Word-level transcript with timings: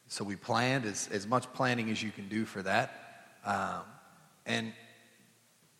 So 0.10 0.26
we 0.26 0.36
planned 0.36 0.84
as, 0.84 1.08
as 1.14 1.26
much 1.26 1.52
planning 1.54 1.90
as 1.90 2.04
you 2.04 2.12
can 2.12 2.28
do 2.28 2.44
for 2.44 2.62
that. 2.62 2.92
Um, 3.46 3.84
and 4.46 4.74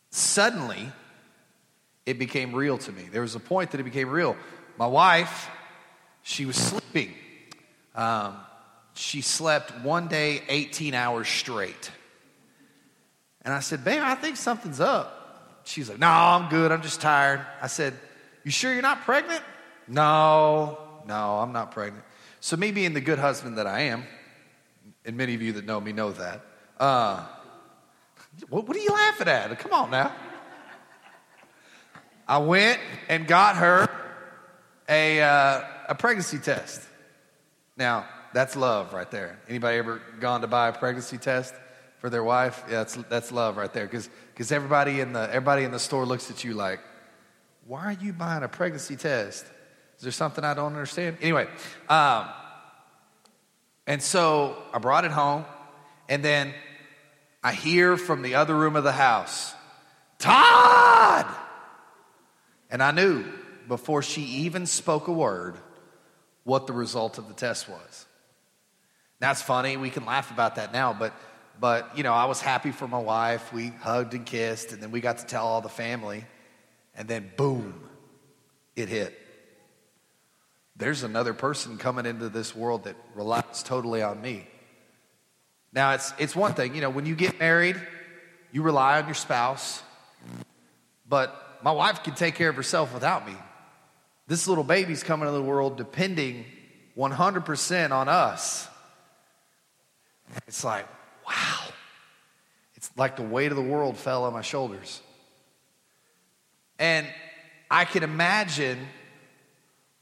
suddenly, 0.10 0.90
it 2.06 2.18
became 2.18 2.56
real 2.56 2.78
to 2.78 2.92
me. 2.94 3.10
There 3.12 3.22
was 3.22 3.36
a 3.36 3.40
point 3.40 3.72
that 3.72 3.82
it 3.82 3.84
became 3.84 4.10
real. 4.10 4.38
My 4.78 4.88
wife, 4.88 5.50
she 6.22 6.46
was 6.46 6.56
sleeping. 6.56 7.14
Um, 7.94 8.38
she 8.94 9.20
slept 9.20 9.78
one 9.84 10.08
day 10.08 10.42
18 10.48 10.94
hours 10.94 11.28
straight. 11.28 11.92
And 13.42 13.54
I 13.54 13.60
said, 13.60 13.84
Babe, 13.84 14.02
I 14.02 14.16
think 14.16 14.38
something's 14.38 14.80
up. 14.80 15.60
She's 15.66 15.90
like, 15.90 16.00
No, 16.00 16.08
I'm 16.08 16.50
good. 16.50 16.72
I'm 16.72 16.82
just 16.82 17.02
tired. 17.02 17.46
I 17.62 17.68
said, 17.68 17.94
You 18.46 18.52
sure 18.52 18.72
you're 18.72 18.82
not 18.82 19.02
pregnant? 19.02 19.44
No, 19.86 20.78
no, 21.08 21.38
I'm 21.40 21.52
not 21.52 21.72
pregnant. 21.72 22.06
So, 22.40 22.58
me 22.58 22.72
being 22.72 22.94
the 22.94 23.02
good 23.02 23.20
husband 23.20 23.58
that 23.58 23.68
I 23.68 23.82
am, 23.82 24.04
and 25.06 25.16
many 25.16 25.34
of 25.36 25.42
you 25.42 25.54
that 25.54 25.66
know 25.66 25.80
me 25.80 25.94
know 25.94 26.12
that, 26.12 26.46
uh, 26.80 27.26
what, 28.50 28.68
what 28.68 28.76
are 28.76 28.80
you 28.82 28.90
laughing 28.90 29.28
at? 29.28 29.58
Come 29.60 29.74
on 29.74 29.92
now. 29.92 30.12
I 32.28 32.38
went 32.38 32.80
and 33.10 33.28
got 33.28 33.58
her 33.58 33.88
a, 34.88 35.22
uh, 35.22 35.62
a 35.90 35.96
pregnancy 35.96 36.40
test. 36.40 36.82
Now, 37.78 38.06
that's 38.34 38.56
love 38.56 38.94
right 38.94 39.10
there. 39.10 39.40
Anybody 39.48 39.78
ever 39.78 40.02
gone 40.20 40.42
to 40.42 40.48
buy 40.48 40.70
a 40.70 40.74
pregnancy 40.74 41.18
test 41.18 41.54
for 42.00 42.10
their 42.10 42.24
wife? 42.24 42.64
Yeah, 42.68 42.78
that's, 42.78 42.96
that's 43.10 43.32
love 43.32 43.58
right 43.58 43.72
there. 43.72 43.86
Because 43.88 44.52
everybody, 44.52 45.00
in 45.00 45.14
the, 45.14 45.28
everybody 45.30 45.64
in 45.64 45.72
the 45.72 45.80
store 45.80 46.06
looks 46.06 46.32
at 46.32 46.44
you 46.44 46.54
like, 46.54 46.80
why 47.66 47.86
are 47.86 47.98
you 48.02 48.14
buying 48.14 48.44
a 48.44 48.48
pregnancy 48.48 48.96
test? 48.96 49.46
There 50.04 50.12
something 50.12 50.44
I 50.44 50.54
don't 50.54 50.74
understand? 50.74 51.18
Anyway, 51.22 51.48
um, 51.88 52.28
and 53.88 54.02
so 54.02 54.58
I 54.74 54.80
brought 54.80 55.06
it 55.06 55.12
home, 55.12 55.46
and 56.10 56.24
then 56.24 56.54
I 57.42 57.54
hear 57.54 57.96
from 57.96 58.22
the 58.22 58.36
other 58.36 58.54
room 58.54 58.76
of 58.76 58.84
the 58.84 58.92
house, 58.92 59.54
Todd! 60.20 61.26
And 62.70 62.84
I 62.84 62.92
knew 62.92 63.24
before 63.70 64.02
she 64.02 64.22
even 64.22 64.66
spoke 64.66 65.08
a 65.08 65.14
word 65.14 65.56
what 66.44 66.68
the 66.68 66.74
result 66.74 67.18
of 67.18 67.30
the 67.30 67.34
test 67.34 67.70
was. 67.70 68.06
That's 69.20 69.42
funny. 69.42 69.78
We 69.78 69.90
can 69.90 70.06
laugh 70.06 70.32
about 70.32 70.56
that 70.56 70.74
now, 70.74 70.92
but 70.94 71.14
but 71.62 71.98
you 71.98 72.04
know, 72.04 72.14
I 72.14 72.26
was 72.26 72.42
happy 72.42 72.72
for 72.72 72.90
my 72.90 73.00
wife. 73.00 73.54
We 73.54 73.68
hugged 73.68 74.16
and 74.16 74.26
kissed, 74.26 74.74
and 74.74 74.82
then 74.84 74.92
we 74.92 75.00
got 75.00 75.20
to 75.20 75.26
tell 75.26 75.46
all 75.46 75.62
the 75.62 75.70
family, 75.70 76.26
and 76.94 77.08
then 77.08 77.32
boom, 77.38 77.88
it 78.76 78.90
hit 78.90 79.18
there's 80.84 81.04
another 81.04 81.34
person 81.34 81.78
coming 81.78 82.06
into 82.06 82.28
this 82.28 82.54
world 82.54 82.84
that 82.84 82.98
relies 83.16 83.64
totally 83.64 84.02
on 84.02 84.22
me. 84.22 84.46
Now, 85.72 85.94
it's, 85.94 86.12
it's 86.20 86.36
one 86.36 86.56
thing, 86.56 86.76
you 86.76 86.82
know, 86.82 86.90
when 86.90 87.06
you 87.06 87.16
get 87.16 87.40
married, 87.40 87.82
you 88.52 88.64
rely 88.64 89.00
on 89.00 89.06
your 89.06 89.16
spouse, 89.16 89.82
but 91.08 91.60
my 91.64 91.72
wife 91.72 92.04
can 92.04 92.16
take 92.16 92.36
care 92.36 92.50
of 92.50 92.58
herself 92.58 92.94
without 92.94 93.26
me. 93.26 93.34
This 94.28 94.46
little 94.46 94.66
baby's 94.66 95.04
coming 95.04 95.26
into 95.26 95.38
the 95.38 95.44
world 95.44 95.78
depending 95.78 96.44
100% 96.98 97.92
on 97.92 98.10
us. 98.10 98.68
It's 100.48 100.66
like, 100.66 100.86
wow. 101.26 101.62
It's 102.76 102.92
like 102.98 103.16
the 103.16 103.24
weight 103.24 103.52
of 103.54 103.56
the 103.56 103.64
world 103.64 103.96
fell 103.96 104.26
on 104.26 104.34
my 104.34 104.42
shoulders. 104.42 105.02
And 106.78 107.08
I 107.72 107.86
can 107.86 108.04
imagine 108.04 108.86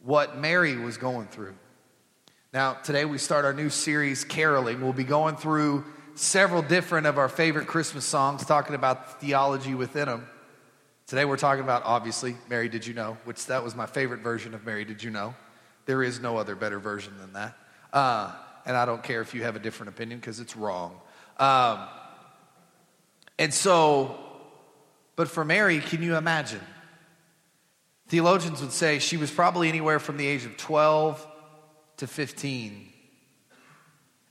what 0.03 0.37
Mary 0.37 0.77
was 0.77 0.97
going 0.97 1.27
through. 1.27 1.53
Now, 2.53 2.73
today 2.73 3.05
we 3.05 3.17
start 3.17 3.45
our 3.45 3.53
new 3.53 3.69
series, 3.69 4.23
Caroling. 4.23 4.81
We'll 4.81 4.93
be 4.93 5.03
going 5.03 5.35
through 5.35 5.85
several 6.15 6.61
different 6.61 7.07
of 7.07 7.17
our 7.17 7.29
favorite 7.29 7.67
Christmas 7.67 8.03
songs, 8.03 8.45
talking 8.45 8.75
about 8.75 9.21
theology 9.21 9.75
within 9.75 10.07
them. 10.07 10.27
Today 11.07 11.25
we're 11.25 11.37
talking 11.37 11.63
about, 11.63 11.83
obviously, 11.85 12.35
Mary 12.49 12.67
Did 12.67 12.85
You 12.85 12.93
Know, 12.93 13.17
which 13.25 13.45
that 13.45 13.63
was 13.63 13.75
my 13.75 13.85
favorite 13.85 14.21
version 14.21 14.53
of 14.53 14.65
Mary 14.65 14.85
Did 14.85 15.03
You 15.03 15.11
Know. 15.11 15.35
There 15.85 16.03
is 16.03 16.19
no 16.19 16.37
other 16.37 16.55
better 16.55 16.79
version 16.79 17.17
than 17.19 17.33
that. 17.33 17.57
Uh, 17.93 18.31
and 18.65 18.75
I 18.75 18.85
don't 18.85 19.03
care 19.03 19.21
if 19.21 19.33
you 19.33 19.43
have 19.43 19.55
a 19.55 19.59
different 19.59 19.89
opinion 19.89 20.19
because 20.19 20.39
it's 20.39 20.55
wrong. 20.55 20.99
Um, 21.37 21.87
and 23.39 23.53
so, 23.53 24.17
but 25.15 25.27
for 25.27 25.43
Mary, 25.43 25.79
can 25.79 26.03
you 26.03 26.15
imagine? 26.15 26.61
Theologians 28.11 28.59
would 28.59 28.73
say 28.73 28.99
she 28.99 29.15
was 29.15 29.31
probably 29.31 29.69
anywhere 29.69 29.97
from 29.97 30.17
the 30.17 30.27
age 30.27 30.43
of 30.43 30.57
12 30.57 31.25
to 31.95 32.07
15, 32.07 32.89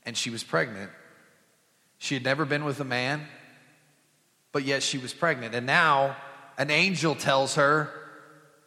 and 0.05 0.15
she 0.15 0.29
was 0.29 0.43
pregnant. 0.43 0.91
She 1.97 2.13
had 2.13 2.23
never 2.23 2.45
been 2.45 2.63
with 2.63 2.79
a 2.79 2.83
man, 2.83 3.25
but 4.51 4.65
yet 4.65 4.83
she 4.83 4.99
was 4.99 5.15
pregnant. 5.15 5.55
And 5.55 5.65
now 5.65 6.15
an 6.59 6.69
angel 6.69 7.15
tells 7.15 7.55
her, 7.55 7.89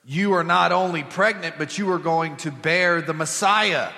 You 0.04 0.32
are 0.32 0.42
not 0.42 0.72
only 0.72 1.04
pregnant, 1.04 1.58
but 1.58 1.78
you 1.78 1.92
are 1.92 2.00
going 2.00 2.36
to 2.38 2.50
bear 2.50 3.00
the 3.00 3.14
Messiah, 3.14 3.92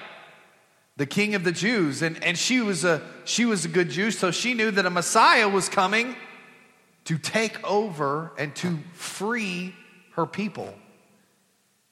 the 0.99 1.07
King 1.07 1.35
of 1.35 1.45
the 1.45 1.53
Jews. 1.53 2.03
And, 2.03 2.23
and 2.23 2.37
she, 2.37 2.61
was 2.61 2.85
a, 2.85 3.01
she 3.25 3.47
was 3.47 3.65
a 3.65 3.69
good 3.69 3.89
Jew, 3.89 4.11
so 4.11 4.31
she 4.31 4.53
knew 4.53 4.71
that 4.71 4.85
a 4.85 4.91
Messiah 4.91 5.49
was 5.49 5.71
coming 5.71 6.15
to 7.05 7.17
take 7.17 7.67
over 7.67 8.33
and 8.37 8.55
to 8.57 8.81
free 8.93 9.75
her 10.11 10.27
people. 10.27 10.75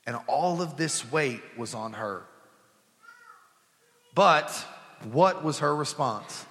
And 0.06 0.16
all 0.26 0.60
of 0.60 0.76
this 0.76 1.10
weight 1.10 1.42
was 1.56 1.74
on 1.74 1.94
her. 1.94 2.22
But 4.14 4.50
what 5.10 5.42
was 5.42 5.58
her 5.60 5.74
response? 5.74 6.44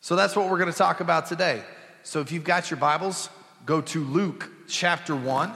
So 0.00 0.16
that's 0.16 0.34
what 0.36 0.50
we're 0.50 0.58
going 0.58 0.72
to 0.72 0.76
talk 0.76 1.00
about 1.00 1.26
today. 1.26 1.62
So 2.02 2.20
if 2.20 2.32
you've 2.32 2.44
got 2.44 2.70
your 2.70 2.78
Bibles, 2.78 3.30
go 3.64 3.80
to 3.80 4.04
Luke 4.04 4.50
chapter 4.68 5.16
1. 5.16 5.52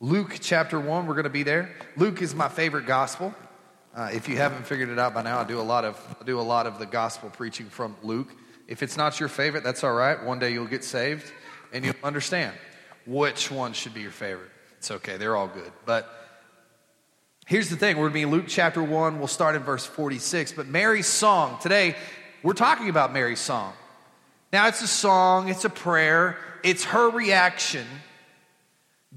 Luke 0.00 0.38
chapter 0.40 0.78
1, 0.78 1.06
we're 1.06 1.14
going 1.14 1.24
to 1.24 1.30
be 1.30 1.42
there. 1.42 1.74
Luke 1.96 2.22
is 2.22 2.34
my 2.34 2.48
favorite 2.48 2.86
gospel. 2.86 3.34
Uh, 3.94 4.08
if 4.12 4.28
you 4.28 4.36
haven't 4.36 4.66
figured 4.66 4.88
it 4.88 4.98
out 4.98 5.14
by 5.14 5.22
now, 5.22 5.40
I 5.40 5.44
do 5.44 5.60
a 5.60 5.62
lot 5.62 5.84
of 5.84 6.16
I 6.20 6.24
do 6.24 6.38
a 6.38 6.42
lot 6.42 6.66
of 6.66 6.78
the 6.78 6.86
gospel 6.86 7.28
preaching 7.28 7.66
from 7.66 7.96
Luke. 8.02 8.28
If 8.68 8.84
it's 8.84 8.96
not 8.96 9.18
your 9.18 9.28
favorite, 9.28 9.64
that's 9.64 9.82
all 9.82 9.92
right. 9.92 10.22
One 10.22 10.38
day 10.38 10.52
you'll 10.52 10.66
get 10.66 10.84
saved 10.84 11.30
and 11.72 11.84
you'll 11.84 11.94
understand 12.04 12.54
which 13.04 13.50
one 13.50 13.72
should 13.72 13.92
be 13.92 14.00
your 14.00 14.12
favorite. 14.12 14.50
It's 14.80 14.90
okay, 14.90 15.18
they're 15.18 15.36
all 15.36 15.46
good. 15.46 15.70
But 15.84 16.08
here's 17.44 17.68
the 17.68 17.76
thing 17.76 17.96
we're 17.96 18.04
going 18.04 18.12
to 18.12 18.14
be 18.14 18.22
in 18.22 18.30
Luke 18.30 18.46
chapter 18.48 18.82
1. 18.82 19.18
We'll 19.18 19.28
start 19.28 19.54
in 19.54 19.62
verse 19.62 19.84
46. 19.84 20.52
But 20.52 20.68
Mary's 20.68 21.06
song, 21.06 21.58
today, 21.60 21.96
we're 22.42 22.54
talking 22.54 22.88
about 22.88 23.12
Mary's 23.12 23.40
song. 23.40 23.74
Now, 24.54 24.68
it's 24.68 24.80
a 24.80 24.88
song, 24.88 25.50
it's 25.50 25.66
a 25.66 25.68
prayer, 25.68 26.38
it's 26.64 26.84
her 26.84 27.10
reaction 27.10 27.86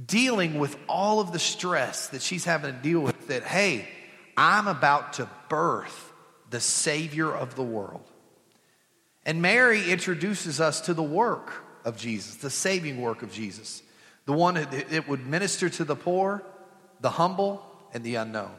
dealing 0.06 0.60
with 0.60 0.78
all 0.90 1.22
of 1.22 1.32
the 1.32 1.40
stress 1.40 2.10
that 2.10 2.22
she's 2.22 2.44
having 2.44 2.76
to 2.76 2.82
deal 2.82 3.00
with. 3.00 3.28
That, 3.28 3.44
hey, 3.44 3.88
I'm 4.36 4.68
about 4.68 5.14
to 5.14 5.30
birth 5.48 6.12
the 6.50 6.60
Savior 6.60 7.34
of 7.34 7.56
the 7.56 7.64
world. 7.64 8.04
And 9.26 9.42
Mary 9.42 9.90
introduces 9.90 10.60
us 10.60 10.82
to 10.82 10.94
the 10.94 11.02
work 11.02 11.54
of 11.86 11.96
Jesus, 11.96 12.36
the 12.36 12.50
saving 12.50 13.00
work 13.00 13.24
of 13.24 13.32
Jesus 13.32 13.82
the 14.26 14.34
one 14.34 14.56
that 14.56 15.08
would 15.08 15.26
minister 15.28 15.70
to 15.70 15.84
the 15.84 15.96
poor, 15.96 16.44
the 17.02 17.10
humble, 17.10 17.64
and 17.94 18.04
the 18.04 18.16
unknown. 18.16 18.52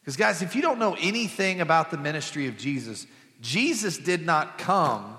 Because, 0.00 0.16
guys, 0.16 0.42
if 0.42 0.56
you 0.56 0.62
don't 0.62 0.78
know 0.78 0.96
anything 1.00 1.60
about 1.60 1.90
the 1.90 1.96
ministry 1.96 2.48
of 2.48 2.56
Jesus, 2.56 3.06
Jesus 3.40 3.98
did 3.98 4.26
not 4.26 4.58
come 4.58 5.16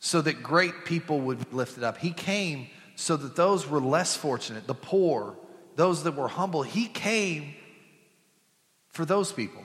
so 0.00 0.20
that 0.20 0.42
great 0.42 0.84
people 0.84 1.20
would 1.20 1.38
be 1.38 1.56
lifted 1.56 1.84
up. 1.84 1.98
He 1.98 2.10
came 2.10 2.66
so 2.96 3.16
that 3.16 3.36
those 3.36 3.68
were 3.68 3.80
less 3.80 4.16
fortunate, 4.16 4.66
the 4.66 4.74
poor, 4.74 5.36
those 5.76 6.02
that 6.02 6.16
were 6.16 6.28
humble, 6.28 6.62
he 6.62 6.86
came 6.86 7.54
for 8.88 9.04
those 9.04 9.32
people. 9.32 9.64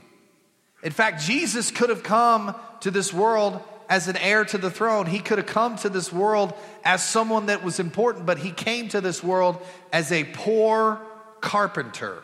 In 0.84 0.92
fact, 0.92 1.22
Jesus 1.22 1.72
could 1.72 1.90
have 1.90 2.04
come 2.04 2.56
to 2.82 2.92
this 2.92 3.12
world 3.12 3.62
as 3.90 4.08
an 4.08 4.18
heir 4.18 4.46
to 4.46 4.58
the 4.58 4.72
throne. 4.72 5.06
He 5.06 5.20
could 5.20 5.38
have 5.38 5.48
come 5.48 5.76
to 5.78 5.90
this 5.90 6.12
world 6.12 6.54
as 6.84 7.08
someone 7.08 7.48
that 7.48 7.64
was 7.64 7.80
important, 7.80 8.26
but 8.26 8.38
he 8.38 8.52
came 8.52 8.90
to 8.90 9.02
this 9.02 9.24
world 9.24 9.62
as 9.92 10.12
a 10.12 10.24
poor 10.26 11.02
carpenter. 11.42 12.22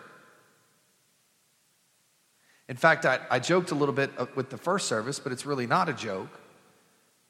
In 2.70 2.78
fact, 2.78 3.06
I, 3.06 3.20
I 3.30 3.40
joked 3.40 3.72
a 3.72 3.76
little 3.76 3.94
bit 3.94 4.12
uh, 4.18 4.26
with 4.36 4.50
the 4.50 4.58
first 4.58 4.88
service, 4.88 5.20
but 5.20 5.32
it's 5.32 5.46
really 5.46 5.68
not 5.68 5.90
a 5.90 5.94
joke, 5.94 6.30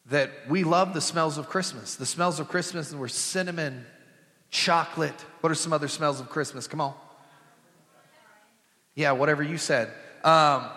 that 0.08 0.32
we 0.50 0.64
love 0.64 0.94
the 0.94 1.02
smells 1.02 1.38
of 1.38 1.50
Christmas. 1.50 1.96
The 1.96 2.06
smells 2.06 2.40
of 2.40 2.48
Christmas 2.48 2.94
we're 2.94 3.08
cinnamon, 3.08 3.86
chocolate. 4.52 5.20
What 5.42 5.52
are 5.52 5.56
some 5.56 5.74
other 5.74 5.88
smells 5.88 6.20
of 6.20 6.30
Christmas? 6.30 6.68
Come 6.68 6.82
on. 6.82 6.94
Yeah, 8.96 9.14
whatever 9.14 9.42
you 9.42 9.58
said. 9.58 9.92
Um, 10.24 10.70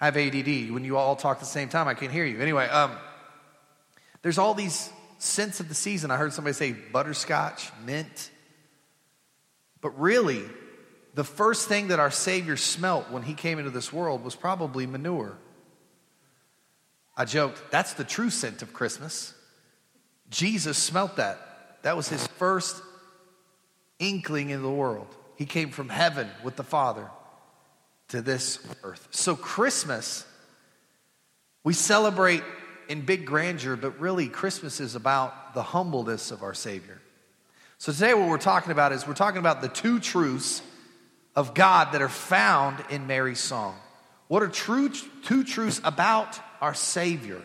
I 0.00 0.06
have 0.06 0.16
ADD. 0.16 0.70
When 0.70 0.84
you 0.84 0.96
all 0.96 1.16
talk 1.16 1.38
at 1.38 1.40
the 1.40 1.46
same 1.46 1.68
time, 1.68 1.88
I 1.88 1.94
can't 1.94 2.12
hear 2.12 2.24
you. 2.24 2.40
Anyway, 2.40 2.66
um, 2.68 2.92
there's 4.22 4.38
all 4.38 4.54
these 4.54 4.90
scents 5.18 5.60
of 5.60 5.68
the 5.68 5.74
season. 5.74 6.10
I 6.10 6.16
heard 6.16 6.32
somebody 6.32 6.54
say 6.54 6.72
butterscotch, 6.72 7.70
mint. 7.84 8.30
But 9.80 9.98
really, 9.98 10.42
the 11.14 11.24
first 11.24 11.68
thing 11.68 11.88
that 11.88 11.98
our 11.98 12.10
Savior 12.10 12.56
smelt 12.56 13.10
when 13.10 13.22
he 13.22 13.34
came 13.34 13.58
into 13.58 13.70
this 13.70 13.92
world 13.92 14.24
was 14.24 14.36
probably 14.36 14.86
manure. 14.86 15.36
I 17.16 17.24
joked, 17.24 17.72
that's 17.72 17.94
the 17.94 18.04
true 18.04 18.30
scent 18.30 18.62
of 18.62 18.72
Christmas. 18.72 19.34
Jesus 20.30 20.78
smelt 20.78 21.16
that. 21.16 21.38
That 21.82 21.96
was 21.96 22.08
his 22.08 22.24
first 22.26 22.80
inkling 23.98 24.50
in 24.50 24.62
the 24.62 24.70
world. 24.70 25.08
He 25.36 25.44
came 25.44 25.70
from 25.70 25.88
heaven 25.88 26.28
with 26.44 26.56
the 26.56 26.62
Father 26.62 27.08
to 28.08 28.22
this 28.22 28.58
earth. 28.82 29.06
So, 29.10 29.36
Christmas, 29.36 30.24
we 31.64 31.74
celebrate 31.74 32.42
in 32.88 33.02
big 33.02 33.26
grandeur, 33.26 33.76
but 33.76 34.00
really, 34.00 34.28
Christmas 34.28 34.80
is 34.80 34.94
about 34.94 35.54
the 35.54 35.62
humbleness 35.62 36.30
of 36.30 36.42
our 36.42 36.54
Savior. 36.54 37.00
So, 37.76 37.92
today, 37.92 38.14
what 38.14 38.28
we're 38.28 38.38
talking 38.38 38.72
about 38.72 38.92
is 38.92 39.06
we're 39.06 39.14
talking 39.14 39.38
about 39.38 39.60
the 39.60 39.68
two 39.68 40.00
truths 40.00 40.62
of 41.36 41.54
God 41.54 41.92
that 41.92 42.02
are 42.02 42.08
found 42.08 42.82
in 42.90 43.06
Mary's 43.06 43.40
song. 43.40 43.76
What 44.28 44.42
are 44.42 44.48
true, 44.48 44.90
two 45.24 45.44
truths 45.44 45.80
about 45.84 46.40
our 46.60 46.74
Savior 46.74 47.42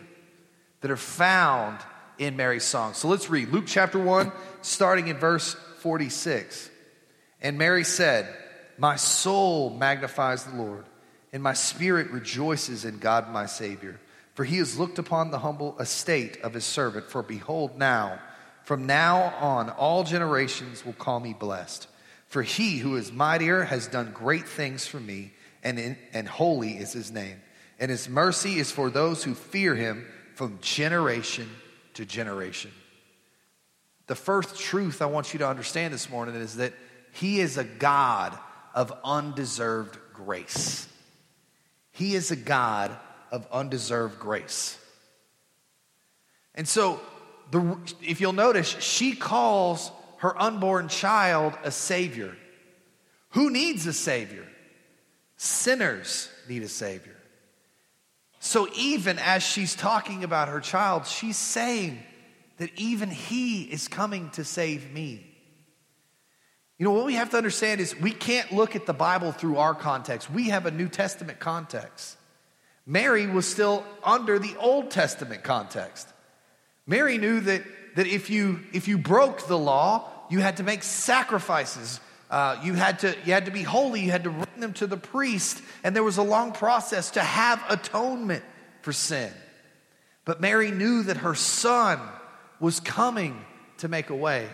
that 0.80 0.90
are 0.90 0.96
found 0.96 1.78
in 2.18 2.36
Mary's 2.36 2.64
song? 2.64 2.94
So, 2.94 3.08
let's 3.08 3.28
read 3.28 3.50
Luke 3.50 3.66
chapter 3.66 3.98
1, 3.98 4.32
starting 4.62 5.08
in 5.08 5.18
verse 5.18 5.54
46. 5.80 6.70
And 7.42 7.58
Mary 7.58 7.84
said, 7.84 8.34
My 8.78 8.96
soul 8.96 9.70
magnifies 9.70 10.44
the 10.44 10.56
Lord, 10.56 10.84
and 11.32 11.42
my 11.42 11.52
spirit 11.52 12.10
rejoices 12.10 12.84
in 12.84 12.98
God 12.98 13.30
my 13.30 13.46
Savior. 13.46 14.00
For 14.34 14.44
he 14.44 14.58
has 14.58 14.78
looked 14.78 14.98
upon 14.98 15.30
the 15.30 15.38
humble 15.38 15.78
estate 15.78 16.38
of 16.42 16.54
his 16.54 16.64
servant. 16.64 17.08
For 17.08 17.22
behold, 17.22 17.78
now, 17.78 18.20
from 18.64 18.86
now 18.86 19.34
on, 19.40 19.70
all 19.70 20.02
generations 20.02 20.84
will 20.84 20.92
call 20.92 21.20
me 21.20 21.32
blessed. 21.32 21.86
For 22.26 22.42
he 22.42 22.78
who 22.78 22.96
is 22.96 23.12
mightier 23.12 23.62
has 23.62 23.86
done 23.86 24.10
great 24.12 24.48
things 24.48 24.86
for 24.86 24.98
me, 24.98 25.32
and, 25.62 25.78
in, 25.78 25.96
and 26.12 26.26
holy 26.26 26.72
is 26.72 26.92
his 26.92 27.12
name. 27.12 27.40
And 27.78 27.90
his 27.90 28.08
mercy 28.08 28.58
is 28.58 28.72
for 28.72 28.90
those 28.90 29.22
who 29.22 29.34
fear 29.34 29.74
him 29.74 30.06
from 30.34 30.58
generation 30.60 31.48
to 31.94 32.04
generation. 32.04 32.72
The 34.06 34.14
first 34.14 34.58
truth 34.58 35.00
I 35.00 35.06
want 35.06 35.32
you 35.32 35.38
to 35.38 35.48
understand 35.48 35.94
this 35.94 36.10
morning 36.10 36.34
is 36.34 36.56
that 36.56 36.74
He 37.12 37.40
is 37.40 37.56
a 37.56 37.64
God 37.64 38.38
of 38.74 38.92
undeserved 39.04 39.96
grace. 40.12 40.88
He 41.92 42.14
is 42.14 42.30
a 42.30 42.36
God 42.36 42.94
of 43.30 43.46
undeserved 43.50 44.18
grace. 44.18 44.78
And 46.54 46.68
so, 46.68 47.00
the, 47.50 47.78
if 48.02 48.20
you'll 48.20 48.32
notice, 48.32 48.68
she 48.80 49.14
calls 49.14 49.90
her 50.18 50.40
unborn 50.40 50.88
child 50.88 51.54
a 51.62 51.70
Savior. 51.70 52.36
Who 53.30 53.50
needs 53.50 53.86
a 53.86 53.92
Savior? 53.92 54.46
Sinners 55.36 56.28
need 56.48 56.62
a 56.62 56.68
Savior. 56.68 57.16
So, 58.40 58.68
even 58.76 59.18
as 59.18 59.42
she's 59.42 59.74
talking 59.74 60.24
about 60.24 60.48
her 60.48 60.60
child, 60.60 61.06
she's 61.06 61.36
saying, 61.36 62.02
that 62.58 62.70
even 62.76 63.10
He 63.10 63.62
is 63.62 63.88
coming 63.88 64.30
to 64.30 64.44
save 64.44 64.92
me. 64.92 65.33
You 66.78 66.84
know, 66.84 66.92
what 66.92 67.06
we 67.06 67.14
have 67.14 67.30
to 67.30 67.36
understand 67.36 67.80
is 67.80 67.98
we 68.00 68.10
can't 68.10 68.50
look 68.52 68.74
at 68.74 68.84
the 68.84 68.92
Bible 68.92 69.30
through 69.30 69.58
our 69.58 69.74
context. 69.74 70.28
We 70.30 70.48
have 70.48 70.66
a 70.66 70.72
New 70.72 70.88
Testament 70.88 71.38
context. 71.38 72.16
Mary 72.84 73.26
was 73.26 73.46
still 73.46 73.84
under 74.02 74.38
the 74.38 74.56
Old 74.58 74.90
Testament 74.90 75.44
context. 75.44 76.08
Mary 76.86 77.16
knew 77.16 77.40
that, 77.40 77.62
that 77.94 78.06
if, 78.06 78.28
you, 78.28 78.60
if 78.72 78.88
you 78.88 78.98
broke 78.98 79.46
the 79.46 79.58
law, 79.58 80.10
you 80.28 80.40
had 80.40 80.56
to 80.56 80.64
make 80.64 80.82
sacrifices. 80.82 82.00
Uh, 82.28 82.60
you, 82.64 82.74
had 82.74 82.98
to, 82.98 83.14
you 83.24 83.32
had 83.32 83.44
to 83.44 83.52
be 83.52 83.62
holy. 83.62 84.00
You 84.00 84.10
had 84.10 84.24
to 84.24 84.30
bring 84.30 84.60
them 84.60 84.72
to 84.74 84.88
the 84.88 84.96
priest. 84.96 85.62
And 85.84 85.94
there 85.94 86.02
was 86.02 86.18
a 86.18 86.22
long 86.22 86.52
process 86.52 87.12
to 87.12 87.20
have 87.20 87.62
atonement 87.68 88.44
for 88.82 88.92
sin. 88.92 89.32
But 90.24 90.40
Mary 90.40 90.72
knew 90.72 91.04
that 91.04 91.18
her 91.18 91.36
son 91.36 92.00
was 92.58 92.80
coming 92.80 93.44
to 93.78 93.88
make 93.88 94.10
a 94.10 94.16
way. 94.16 94.48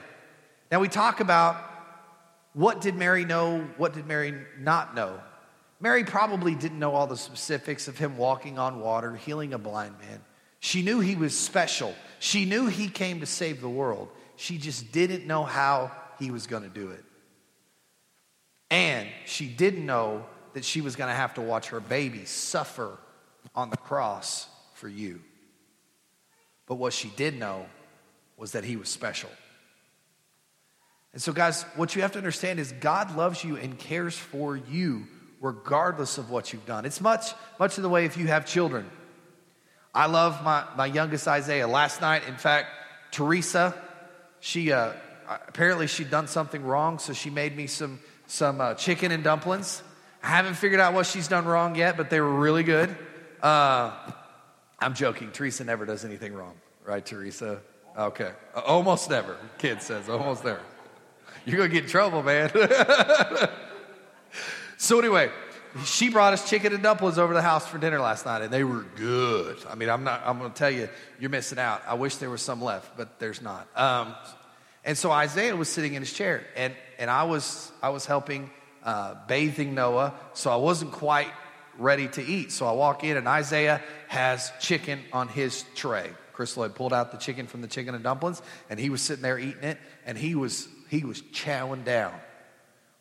Now 0.71 0.81
we 0.81 0.89
talk 0.89 1.21
about 1.21 1.57
what 2.53 2.81
did 2.81 2.97
Mary 2.97 3.25
know, 3.25 3.67
what 3.77 3.93
did 3.93 4.07
Mary 4.07 4.35
not 4.59 4.95
know? 4.95 5.21
Mary 5.81 6.05
probably 6.05 6.55
didn't 6.55 6.79
know 6.79 6.95
all 6.95 7.07
the 7.07 7.17
specifics 7.17 7.89
of 7.89 7.97
him 7.97 8.17
walking 8.17 8.59
on 8.59 8.81
water, 8.81 9.17
healing 9.17 9.55
a 9.55 9.59
blind 9.59 9.99
man. 9.99 10.21
She 10.59 10.83
knew 10.83 11.01
he 11.01 11.17
was 11.17 11.37
special. 11.37 11.95
She 12.19 12.45
knew 12.45 12.67
he 12.67 12.89
came 12.89 13.21
to 13.21 13.27
save 13.27 13.63
the 13.63 13.69
world. 13.69 14.09
She 14.37 14.59
just 14.59 14.93
didn't 14.93 15.27
know 15.27 15.43
how 15.43 15.91
he 16.19 16.31
was 16.31 16.47
going 16.47 16.65
to 16.65 16.69
do 16.69 16.91
it. 16.91 17.05
And 18.71 19.09
she 19.25 19.47
didn't 19.47 19.87
know 19.87 20.27
that 20.53 20.65
she 20.65 20.81
was 20.81 20.97
going 20.97 21.09
to 21.09 21.15
have 21.15 21.35
to 21.35 21.41
watch 21.41 21.69
her 21.69 21.81
baby 21.81 22.25
suffer 22.27 22.99
on 23.55 23.71
the 23.71 23.77
cross 23.77 24.47
for 24.75 24.89
you. 24.89 25.21
But 26.67 26.77
what 26.77 26.93
she 26.93 27.09
did 27.17 27.39
know 27.39 27.67
was 28.37 28.53
that 28.53 28.65
he 28.65 28.77
was 28.77 28.89
special. 28.89 29.31
And 31.13 31.21
so, 31.21 31.33
guys, 31.33 31.63
what 31.75 31.97
you 31.97 32.03
have 32.03 32.13
to 32.13 32.19
understand 32.19 32.61
is 32.61 32.73
God 32.73 33.17
loves 33.17 33.43
you 33.43 33.57
and 33.57 33.79
cares 33.79 34.17
for 34.17 34.57
you 34.57 35.07
regardless 35.41 36.19
of 36.19 36.31
what 36.31 36.53
you've 36.53 36.67
done. 36.67 36.85
It's 36.85 37.01
much, 37.01 37.33
much 37.59 37.77
in 37.79 37.83
the 37.83 37.89
way 37.89 38.05
if 38.05 38.17
you 38.17 38.27
have 38.27 38.47
children. 38.47 38.89
I 39.95 40.07
love 40.07 40.45
my, 40.45 40.65
my 40.77 40.87
youngest 40.87 41.27
Isaiah. 41.27 41.67
Last 41.67 42.01
night, 42.01 42.29
in 42.29 42.37
fact, 42.37 42.69
Teresa, 43.11 43.75
she 44.39 44.71
uh, 44.71 44.93
apparently 45.49 45.87
she'd 45.87 46.11
done 46.11 46.29
something 46.29 46.63
wrong, 46.63 46.99
so 46.99 47.13
she 47.13 47.31
made 47.31 47.57
me 47.57 47.67
some 47.67 47.99
some 48.27 48.61
uh, 48.61 48.75
chicken 48.75 49.11
and 49.11 49.25
dumplings. 49.25 49.83
I 50.23 50.29
haven't 50.29 50.55
figured 50.55 50.81
out 50.81 50.95
what 50.95 51.07
she's 51.07 51.27
done 51.27 51.47
wrong 51.47 51.75
yet, 51.75 51.97
but 51.97 52.11
they 52.11 52.21
were 52.21 52.33
really 52.33 52.63
good. 52.63 52.95
Uh, 53.43 53.93
I'm 54.79 54.95
joking. 54.95 55.33
Teresa 55.33 55.65
never 55.65 55.85
does 55.85 56.05
anything 56.05 56.35
wrong, 56.35 56.55
right, 56.85 57.05
Teresa? 57.05 57.61
Okay. 57.99 58.31
Almost 58.55 59.11
never, 59.11 59.37
kid 59.59 59.83
says. 59.83 60.09
Almost 60.09 60.45
never. 60.45 60.61
You're 61.51 61.59
going 61.59 61.71
to 61.71 61.75
get 61.75 61.85
in 61.85 61.91
trouble, 61.91 62.23
man. 62.23 62.49
so, 64.77 65.01
anyway, 65.01 65.31
she 65.85 66.09
brought 66.09 66.33
us 66.33 66.49
chicken 66.49 66.73
and 66.73 66.81
dumplings 66.81 67.19
over 67.19 67.35
the 67.35 67.43
house 67.43 67.67
for 67.67 67.77
dinner 67.77 67.99
last 67.99 68.25
night, 68.25 68.43
and 68.43 68.53
they 68.53 68.63
were 68.63 68.85
good. 68.95 69.59
I 69.69 69.75
mean, 69.75 69.91
I'm 69.91 70.05
not, 70.05 70.23
I'm 70.25 70.39
going 70.39 70.53
to 70.53 70.57
tell 70.57 70.71
you, 70.71 70.89
you're 71.19 71.29
missing 71.29 71.59
out. 71.59 71.83
I 71.89 71.95
wish 71.95 72.17
there 72.17 72.31
was 72.31 72.41
some 72.41 72.63
left, 72.63 72.97
but 72.97 73.19
there's 73.19 73.43
not. 73.43 73.67
Um, 73.77 74.15
and 74.85 74.97
so 74.97 75.11
Isaiah 75.11 75.57
was 75.57 75.69
sitting 75.69 75.95
in 75.95 76.03
his 76.03 76.13
chair, 76.13 76.45
and, 76.55 76.73
and 77.01 77.11
I, 77.11 77.25
was, 77.25 77.73
I 77.83 77.89
was 77.89 78.07
helping 78.07 78.49
uh, 78.85 79.17
bathing 79.27 79.75
Noah, 79.75 80.15
so 80.35 80.53
I 80.53 80.57
wasn't 80.57 80.93
quite 80.93 81.33
ready 81.79 82.07
to 82.07 82.23
eat. 82.25 82.53
So 82.53 82.65
I 82.65 82.73
walk 82.73 83.03
in, 83.03 83.17
and 83.17 83.27
Isaiah 83.27 83.83
has 84.07 84.53
chicken 84.61 85.01
on 85.13 85.27
his 85.27 85.65
tray. 85.75 86.11
Crystal 86.33 86.63
had 86.63 86.77
pulled 86.77 86.93
out 86.93 87.11
the 87.11 87.19
chicken 87.19 87.49
from 87.49 87.61
the 87.61 87.67
chicken 87.67 87.97
and 87.97 88.05
dumplings, 88.05 88.41
and 88.71 88.79
he 88.79 88.89
was 88.89 89.03
sitting 89.03 89.23
there 89.23 89.37
eating 89.37 89.65
it, 89.65 89.79
and 90.07 90.17
he 90.17 90.37
was 90.37 90.69
he 90.91 91.05
was 91.05 91.23
chowing 91.23 91.85
down. 91.85 92.13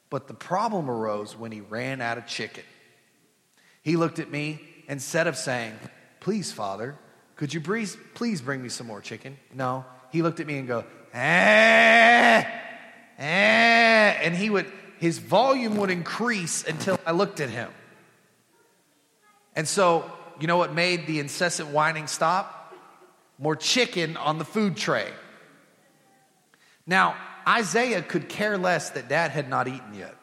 But 0.09 0.27
the 0.27 0.33
problem 0.33 0.89
arose 0.89 1.35
when 1.35 1.51
he 1.51 1.61
ran 1.61 2.01
out 2.01 2.17
of 2.17 2.25
chicken. 2.25 2.63
He 3.81 3.95
looked 3.97 4.19
at 4.19 4.31
me 4.31 4.61
instead 4.87 5.27
of 5.27 5.35
saying, 5.35 5.73
"Please, 6.19 6.51
Father, 6.51 6.97
could 7.35 7.53
you 7.53 7.61
please 7.61 7.97
please 8.13 8.41
bring 8.41 8.61
me 8.61 8.69
some 8.69 8.87
more 8.87 9.01
chicken?" 9.01 9.37
No, 9.53 9.85
he 10.11 10.21
looked 10.21 10.39
at 10.39 10.47
me 10.47 10.57
and 10.57 10.67
go, 10.67 10.85
"Eh, 11.13 12.43
eh," 13.17 14.19
and 14.23 14.35
he 14.35 14.49
would 14.49 14.71
his 14.99 15.17
volume 15.17 15.77
would 15.77 15.89
increase 15.89 16.63
until 16.63 16.99
I 17.05 17.11
looked 17.11 17.39
at 17.39 17.49
him. 17.49 17.71
And 19.55 19.67
so, 19.67 20.09
you 20.39 20.47
know 20.47 20.57
what 20.57 20.73
made 20.73 21.07
the 21.07 21.19
incessant 21.19 21.69
whining 21.69 22.07
stop? 22.07 22.59
more 23.39 23.55
chicken 23.55 24.17
on 24.17 24.37
the 24.37 24.45
food 24.45 24.75
tray. 24.75 25.07
Now, 26.85 27.15
Isaiah 27.49 28.03
could 28.03 28.29
care 28.29 28.57
less 28.57 28.91
that 28.91 29.09
dad 29.09 29.31
had 29.31 29.49
not 29.49 29.67
eaten 29.67 29.95
yet. 29.95 30.15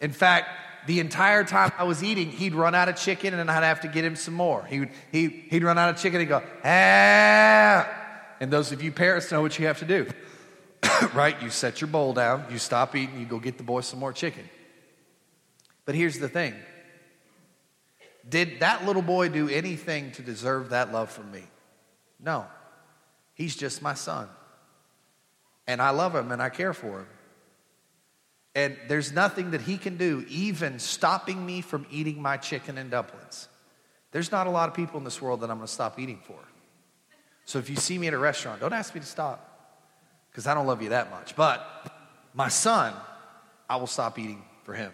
In 0.00 0.10
fact, 0.10 0.48
the 0.86 1.00
entire 1.00 1.44
time 1.44 1.70
I 1.78 1.84
was 1.84 2.02
eating, 2.02 2.30
he'd 2.30 2.54
run 2.54 2.74
out 2.74 2.88
of 2.88 2.96
chicken 2.96 3.34
and 3.34 3.50
I'd 3.50 3.62
have 3.62 3.82
to 3.82 3.88
get 3.88 4.04
him 4.04 4.16
some 4.16 4.34
more. 4.34 4.64
He 4.64 4.80
would, 4.80 4.90
he, 5.12 5.28
he'd 5.28 5.62
run 5.62 5.78
out 5.78 5.90
of 5.90 5.96
chicken 6.00 6.20
and 6.20 6.28
go, 6.28 6.42
ah. 6.64 7.88
And 8.40 8.52
those 8.52 8.72
of 8.72 8.82
you 8.82 8.90
parents 8.90 9.30
know 9.30 9.40
what 9.40 9.58
you 9.58 9.66
have 9.66 9.78
to 9.78 9.84
do, 9.84 10.06
right? 11.14 11.40
You 11.40 11.50
set 11.50 11.80
your 11.80 11.88
bowl 11.88 12.12
down, 12.12 12.46
you 12.50 12.58
stop 12.58 12.96
eating, 12.96 13.20
you 13.20 13.26
go 13.26 13.38
get 13.38 13.56
the 13.56 13.64
boy 13.64 13.80
some 13.80 14.00
more 14.00 14.12
chicken. 14.12 14.48
But 15.86 15.94
here's 15.94 16.18
the 16.18 16.28
thing 16.28 16.54
Did 18.28 18.60
that 18.60 18.84
little 18.84 19.02
boy 19.02 19.28
do 19.28 19.48
anything 19.48 20.10
to 20.12 20.22
deserve 20.22 20.70
that 20.70 20.92
love 20.92 21.10
from 21.10 21.30
me? 21.30 21.44
No. 22.20 22.46
He's 23.34 23.56
just 23.56 23.82
my 23.82 23.94
son. 23.94 24.28
And 25.66 25.80
I 25.80 25.90
love 25.90 26.14
him 26.14 26.30
and 26.32 26.42
I 26.42 26.48
care 26.48 26.72
for 26.72 27.00
him. 27.00 27.06
And 28.54 28.76
there's 28.88 29.12
nothing 29.12 29.50
that 29.50 29.62
he 29.62 29.76
can 29.76 29.96
do, 29.96 30.24
even 30.28 30.78
stopping 30.78 31.44
me 31.44 31.60
from 31.60 31.86
eating 31.90 32.22
my 32.22 32.36
chicken 32.36 32.78
and 32.78 32.90
dumplings. 32.90 33.48
There's 34.12 34.30
not 34.30 34.46
a 34.46 34.50
lot 34.50 34.68
of 34.68 34.74
people 34.74 34.98
in 34.98 35.04
this 35.04 35.20
world 35.20 35.40
that 35.40 35.50
I'm 35.50 35.56
going 35.56 35.66
to 35.66 35.72
stop 35.72 35.98
eating 35.98 36.20
for. 36.24 36.38
So 37.46 37.58
if 37.58 37.68
you 37.68 37.76
see 37.76 37.98
me 37.98 38.06
at 38.06 38.14
a 38.14 38.18
restaurant, 38.18 38.60
don't 38.60 38.72
ask 38.72 38.94
me 38.94 39.00
to 39.00 39.06
stop 39.06 39.50
because 40.30 40.46
I 40.46 40.54
don't 40.54 40.66
love 40.66 40.82
you 40.82 40.90
that 40.90 41.10
much. 41.10 41.34
But 41.34 41.66
my 42.32 42.48
son, 42.48 42.94
I 43.68 43.76
will 43.76 43.88
stop 43.88 44.18
eating 44.18 44.44
for 44.62 44.72
him. 44.72 44.92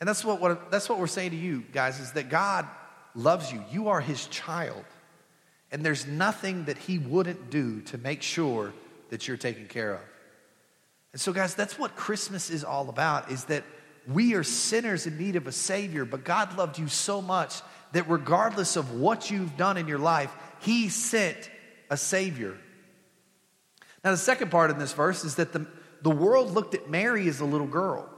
And 0.00 0.08
that's 0.08 0.24
what, 0.24 0.40
what, 0.40 0.70
that's 0.70 0.88
what 0.88 0.98
we're 0.98 1.06
saying 1.06 1.30
to 1.30 1.36
you 1.36 1.62
guys 1.72 2.00
is 2.00 2.12
that 2.12 2.28
God 2.28 2.66
loves 3.14 3.52
you. 3.52 3.62
You 3.70 3.88
are 3.88 4.00
his 4.00 4.26
child. 4.26 4.84
And 5.70 5.84
there's 5.84 6.06
nothing 6.06 6.64
that 6.64 6.76
he 6.76 6.98
wouldn't 6.98 7.50
do 7.50 7.80
to 7.82 7.98
make 7.98 8.22
sure 8.22 8.72
that 9.14 9.28
you're 9.28 9.36
taken 9.36 9.68
care 9.68 9.94
of. 9.94 10.00
And 11.12 11.20
so, 11.20 11.32
guys, 11.32 11.54
that's 11.54 11.78
what 11.78 11.94
Christmas 11.94 12.50
is 12.50 12.64
all 12.64 12.88
about 12.88 13.30
is 13.30 13.44
that 13.44 13.62
we 14.08 14.34
are 14.34 14.42
sinners 14.42 15.06
in 15.06 15.16
need 15.16 15.36
of 15.36 15.46
a 15.46 15.52
Savior, 15.52 16.04
but 16.04 16.24
God 16.24 16.58
loved 16.58 16.80
you 16.80 16.88
so 16.88 17.22
much 17.22 17.62
that 17.92 18.10
regardless 18.10 18.74
of 18.74 18.98
what 18.98 19.30
you've 19.30 19.56
done 19.56 19.76
in 19.76 19.86
your 19.86 20.00
life, 20.00 20.34
He 20.62 20.88
sent 20.88 21.48
a 21.90 21.96
Savior. 21.96 22.58
Now, 24.02 24.10
the 24.10 24.16
second 24.16 24.50
part 24.50 24.72
in 24.72 24.80
this 24.80 24.92
verse 24.92 25.24
is 25.24 25.36
that 25.36 25.52
the, 25.52 25.64
the 26.02 26.10
world 26.10 26.50
looked 26.50 26.74
at 26.74 26.90
Mary 26.90 27.28
as 27.28 27.38
a 27.38 27.44
little 27.44 27.68
girl, 27.68 28.10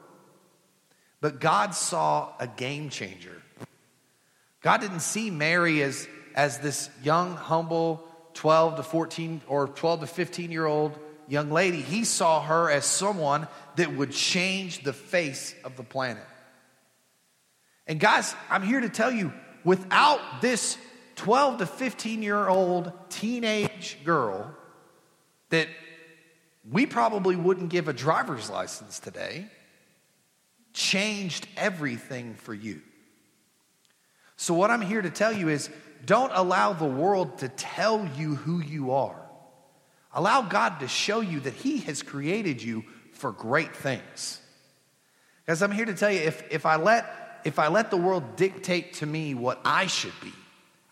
but 1.20 1.40
God 1.40 1.74
saw 1.74 2.32
a 2.40 2.46
game 2.46 2.88
changer. 2.88 3.42
God 4.62 4.80
didn't 4.80 5.00
see 5.00 5.30
Mary 5.30 5.82
as, 5.82 6.08
as 6.34 6.60
this 6.60 6.88
young, 7.02 7.36
humble 7.36 8.02
12 8.36 8.76
to 8.76 8.82
14 8.82 9.40
or 9.48 9.66
12 9.66 10.00
to 10.00 10.06
15 10.06 10.52
year 10.52 10.66
old 10.66 10.96
young 11.26 11.50
lady. 11.50 11.80
He 11.80 12.04
saw 12.04 12.42
her 12.42 12.70
as 12.70 12.84
someone 12.84 13.48
that 13.76 13.94
would 13.96 14.12
change 14.12 14.84
the 14.84 14.92
face 14.92 15.54
of 15.64 15.76
the 15.76 15.82
planet. 15.82 16.22
And 17.86 17.98
guys, 17.98 18.34
I'm 18.50 18.62
here 18.62 18.80
to 18.80 18.88
tell 18.88 19.10
you 19.10 19.32
without 19.64 20.20
this 20.40 20.78
12 21.16 21.58
to 21.58 21.66
15 21.66 22.22
year 22.22 22.46
old 22.46 22.92
teenage 23.08 23.98
girl 24.04 24.54
that 25.50 25.68
we 26.70 26.84
probably 26.84 27.36
wouldn't 27.36 27.70
give 27.70 27.88
a 27.88 27.92
driver's 27.92 28.50
license 28.50 28.98
today 28.98 29.46
changed 30.72 31.48
everything 31.56 32.34
for 32.34 32.52
you. 32.52 32.82
So, 34.36 34.52
what 34.52 34.70
I'm 34.70 34.82
here 34.82 35.00
to 35.00 35.08
tell 35.08 35.32
you 35.32 35.48
is 35.48 35.70
don't 36.06 36.32
allow 36.32 36.72
the 36.72 36.86
world 36.86 37.38
to 37.38 37.48
tell 37.48 38.08
you 38.16 38.36
who 38.36 38.60
you 38.60 38.92
are. 38.92 39.20
Allow 40.12 40.42
God 40.42 40.80
to 40.80 40.88
show 40.88 41.20
you 41.20 41.40
that 41.40 41.52
He 41.52 41.78
has 41.78 42.02
created 42.02 42.62
you 42.62 42.84
for 43.12 43.32
great 43.32 43.76
things. 43.76 44.40
Because 45.44 45.62
I'm 45.62 45.72
here 45.72 45.84
to 45.84 45.94
tell 45.94 46.10
you 46.10 46.20
if, 46.20 46.42
if, 46.50 46.64
I 46.64 46.76
let, 46.76 47.40
if 47.44 47.58
I 47.58 47.68
let 47.68 47.90
the 47.90 47.96
world 47.96 48.36
dictate 48.36 48.94
to 48.94 49.06
me 49.06 49.34
what 49.34 49.60
I 49.64 49.86
should 49.86 50.18
be, 50.22 50.32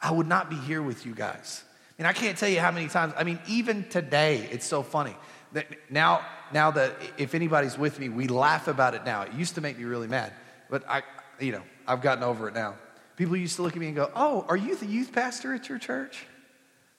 I 0.01 0.11
would 0.11 0.29
not 0.29 0.51
be 0.51 0.57
here 0.57 0.83
with 0.83 1.07
you 1.07 1.15
guys. 1.15 1.65
I 1.99 2.03
mean, 2.03 2.07
I 2.07 2.13
can't 2.13 2.37
tell 2.37 2.49
you 2.49 2.61
how 2.61 2.71
many 2.71 2.89
times, 2.89 3.15
I 3.17 3.25
mean, 3.25 3.39
even 3.49 3.89
today, 3.89 4.49
it's 4.51 4.67
so 4.67 4.83
funny. 4.83 5.17
That 5.53 5.67
now, 5.91 6.21
now 6.53 6.73
that 6.73 6.97
if 7.17 7.35
anybody's 7.35 7.79
with 7.79 7.99
me, 7.99 8.09
we 8.09 8.29
laugh 8.29 8.69
about 8.69 8.95
it 8.95 9.05
now. 9.05 9.23
It 9.23 9.33
used 9.33 9.55
to 9.55 9.61
make 9.61 9.79
me 9.79 9.85
really 9.85 10.09
mad, 10.09 10.33
but 10.69 10.89
I, 10.89 11.03
you 11.41 11.53
know, 11.53 11.63
I've 11.87 12.03
gotten 12.03 12.25
over 12.25 12.49
it 12.49 12.55
now. 12.55 12.75
People 13.17 13.37
used 13.37 13.57
to 13.57 13.63
look 13.63 13.75
at 13.75 13.79
me 13.79 13.87
and 13.87 13.97
go, 13.97 14.11
Oh, 14.15 14.45
are 14.49 14.57
you 14.57 14.77
the 14.77 14.87
youth 14.87 15.13
pastor 15.13 15.55
at 15.55 15.69
your 15.69 15.79
church? 15.79 16.25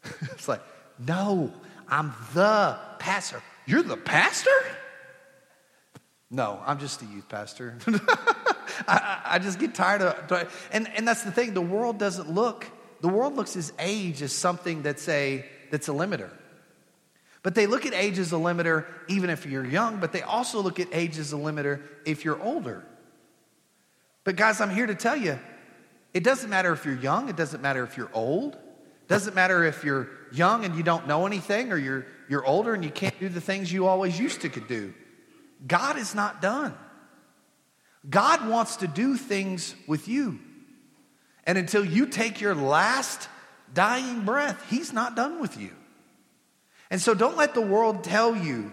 it's 0.21 0.47
like, 0.47 0.61
No, 0.99 1.51
I'm 1.87 2.13
the 2.33 2.77
pastor. 2.99 3.41
You're 3.65 3.83
the 3.83 3.97
pastor? 3.97 4.51
No, 6.29 6.59
I'm 6.65 6.79
just 6.79 7.01
a 7.01 7.05
youth 7.05 7.29
pastor. 7.29 7.77
I, 8.87 9.21
I, 9.25 9.39
just 9.39 9.59
get 9.59 9.73
tired 9.73 10.01
of 10.01 10.51
and, 10.71 10.89
and 10.95 11.07
that's 11.07 11.23
the 11.23 11.31
thing, 11.31 11.53
the 11.53 11.61
world 11.61 11.97
doesn't 11.97 12.29
look, 12.29 12.65
the 13.01 13.07
world 13.07 13.35
looks 13.35 13.55
as 13.55 13.71
age 13.79 14.21
as 14.21 14.33
something 14.33 14.81
that's 14.81 15.07
a 15.07 15.45
that's 15.71 15.87
a 15.87 15.91
limiter. 15.91 16.29
But 17.43 17.53
they 17.53 17.67
look 17.67 17.85
at 17.85 17.93
age 17.93 18.17
as 18.17 18.33
a 18.33 18.37
limiter 18.37 18.85
even 19.07 19.29
if 19.29 19.45
you're 19.45 19.65
young, 19.65 19.99
but 19.99 20.11
they 20.11 20.23
also 20.23 20.61
look 20.61 20.79
at 20.79 20.87
age 20.91 21.19
as 21.19 21.31
a 21.31 21.35
limiter 21.35 21.81
if 22.05 22.25
you're 22.25 22.41
older. 22.41 22.83
But 24.23 24.35
guys, 24.35 24.59
I'm 24.59 24.71
here 24.71 24.87
to 24.87 24.95
tell 24.95 25.15
you, 25.15 25.39
it 26.15 26.23
doesn't 26.23 26.49
matter 26.49 26.71
if 26.71 26.85
you're 26.85 26.95
young, 26.95 27.27
it 27.29 27.35
doesn't 27.35 27.61
matter 27.61 27.83
if 27.83 27.97
you're 27.97 28.09
old. 28.13 28.55
It 28.55 29.09
Doesn't 29.09 29.35
matter 29.35 29.63
if 29.63 29.83
you're 29.83 30.09
young 30.31 30.65
and 30.65 30.75
you 30.75 30.81
don't 30.81 31.07
know 31.07 31.27
anything 31.27 31.71
or 31.71 31.77
you're, 31.77 32.07
you're 32.27 32.43
older 32.43 32.73
and 32.73 32.83
you 32.83 32.89
can't 32.89 33.19
do 33.19 33.29
the 33.29 33.41
things 33.41 33.71
you 33.71 33.85
always 33.85 34.19
used 34.19 34.41
to 34.41 34.49
could 34.49 34.67
do. 34.67 34.95
God 35.67 35.97
is 35.97 36.15
not 36.15 36.41
done. 36.41 36.73
God 38.09 38.47
wants 38.47 38.77
to 38.77 38.87
do 38.87 39.17
things 39.17 39.75
with 39.87 40.07
you. 40.07 40.39
And 41.43 41.57
until 41.57 41.85
you 41.85 42.07
take 42.07 42.41
your 42.41 42.55
last 42.55 43.29
dying 43.73 44.25
breath, 44.25 44.65
He's 44.69 44.93
not 44.93 45.15
done 45.15 45.39
with 45.39 45.59
you. 45.59 45.71
And 46.89 47.01
so 47.01 47.13
don't 47.13 47.37
let 47.37 47.53
the 47.53 47.61
world 47.61 48.03
tell 48.03 48.35
you 48.35 48.71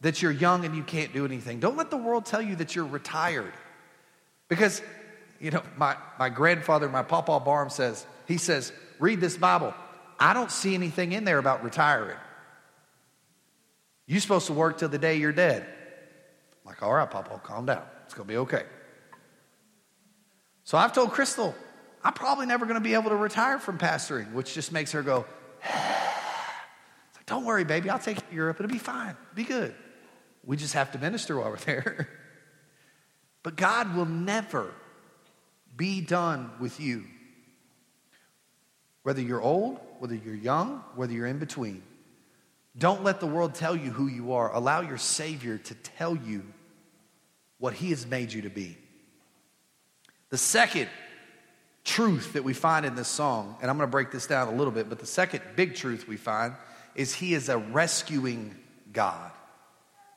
that 0.00 0.22
you're 0.22 0.32
young 0.32 0.64
and 0.64 0.74
you 0.74 0.82
can't 0.82 1.12
do 1.12 1.24
anything. 1.24 1.60
Don't 1.60 1.76
let 1.76 1.90
the 1.90 1.96
world 1.96 2.24
tell 2.24 2.42
you 2.42 2.56
that 2.56 2.74
you're 2.74 2.86
retired. 2.86 3.52
Because, 4.48 4.82
you 5.42 5.50
know, 5.50 5.62
my, 5.76 5.96
my 6.20 6.28
grandfather, 6.28 6.88
my 6.88 7.02
Papa 7.02 7.40
Barm 7.40 7.68
says, 7.68 8.06
he 8.28 8.38
says, 8.38 8.72
read 9.00 9.20
this 9.20 9.36
Bible. 9.36 9.74
I 10.18 10.34
don't 10.34 10.52
see 10.52 10.72
anything 10.72 11.10
in 11.10 11.24
there 11.24 11.38
about 11.38 11.64
retiring. 11.64 12.16
You're 14.06 14.20
supposed 14.20 14.46
to 14.46 14.52
work 14.52 14.78
till 14.78 14.88
the 14.88 14.98
day 14.98 15.16
you're 15.16 15.32
dead. 15.32 15.62
I'm 15.62 16.64
like, 16.64 16.80
all 16.80 16.94
right, 16.94 17.10
Papa, 17.10 17.40
calm 17.42 17.66
down. 17.66 17.82
It's 18.04 18.14
going 18.14 18.28
to 18.28 18.32
be 18.32 18.38
okay. 18.38 18.62
So 20.62 20.78
I've 20.78 20.92
told 20.92 21.10
Crystal, 21.10 21.56
I'm 22.04 22.12
probably 22.12 22.46
never 22.46 22.64
going 22.64 22.78
to 22.78 22.80
be 22.80 22.94
able 22.94 23.10
to 23.10 23.16
retire 23.16 23.58
from 23.58 23.78
pastoring, 23.78 24.32
which 24.34 24.54
just 24.54 24.70
makes 24.70 24.92
her 24.92 25.02
go, 25.02 25.26
like, 25.64 27.26
don't 27.26 27.44
worry, 27.44 27.64
baby, 27.64 27.90
I'll 27.90 27.98
take 27.98 28.18
you 28.18 28.22
to 28.28 28.34
Europe. 28.34 28.60
It'll 28.60 28.70
be 28.70 28.78
fine. 28.78 29.16
Be 29.34 29.42
good. 29.42 29.74
We 30.44 30.56
just 30.56 30.74
have 30.74 30.92
to 30.92 31.00
minister 31.00 31.36
while 31.36 31.50
we're 31.50 31.56
there. 31.56 32.08
but 33.42 33.56
God 33.56 33.96
will 33.96 34.06
never 34.06 34.72
be 35.76 36.00
done 36.00 36.50
with 36.60 36.80
you. 36.80 37.04
Whether 39.02 39.22
you're 39.22 39.40
old, 39.40 39.80
whether 39.98 40.14
you're 40.14 40.34
young, 40.34 40.82
whether 40.94 41.12
you're 41.12 41.26
in 41.26 41.38
between. 41.38 41.82
Don't 42.76 43.04
let 43.04 43.20
the 43.20 43.26
world 43.26 43.54
tell 43.54 43.76
you 43.76 43.90
who 43.90 44.06
you 44.06 44.32
are. 44.32 44.52
Allow 44.54 44.80
your 44.80 44.98
Savior 44.98 45.58
to 45.58 45.74
tell 45.74 46.16
you 46.16 46.42
what 47.58 47.74
He 47.74 47.90
has 47.90 48.06
made 48.06 48.32
you 48.32 48.42
to 48.42 48.50
be. 48.50 48.76
The 50.30 50.38
second 50.38 50.88
truth 51.84 52.34
that 52.34 52.44
we 52.44 52.54
find 52.54 52.86
in 52.86 52.94
this 52.94 53.08
song, 53.08 53.56
and 53.60 53.70
I'm 53.70 53.76
going 53.76 53.88
to 53.88 53.90
break 53.92 54.10
this 54.10 54.26
down 54.26 54.48
a 54.48 54.56
little 54.56 54.72
bit, 54.72 54.88
but 54.88 54.98
the 54.98 55.06
second 55.06 55.42
big 55.56 55.74
truth 55.74 56.08
we 56.08 56.16
find 56.16 56.54
is 56.94 57.14
He 57.14 57.34
is 57.34 57.48
a 57.48 57.58
rescuing 57.58 58.54
God. 58.92 59.30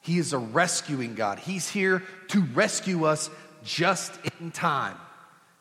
He 0.01 0.19
is 0.19 0.33
a 0.33 0.37
rescuing 0.37 1.15
God. 1.15 1.39
He's 1.39 1.67
here 1.67 2.03
to 2.29 2.41
rescue 2.53 3.05
us 3.05 3.29
just 3.63 4.13
in 4.39 4.51
time. 4.51 4.95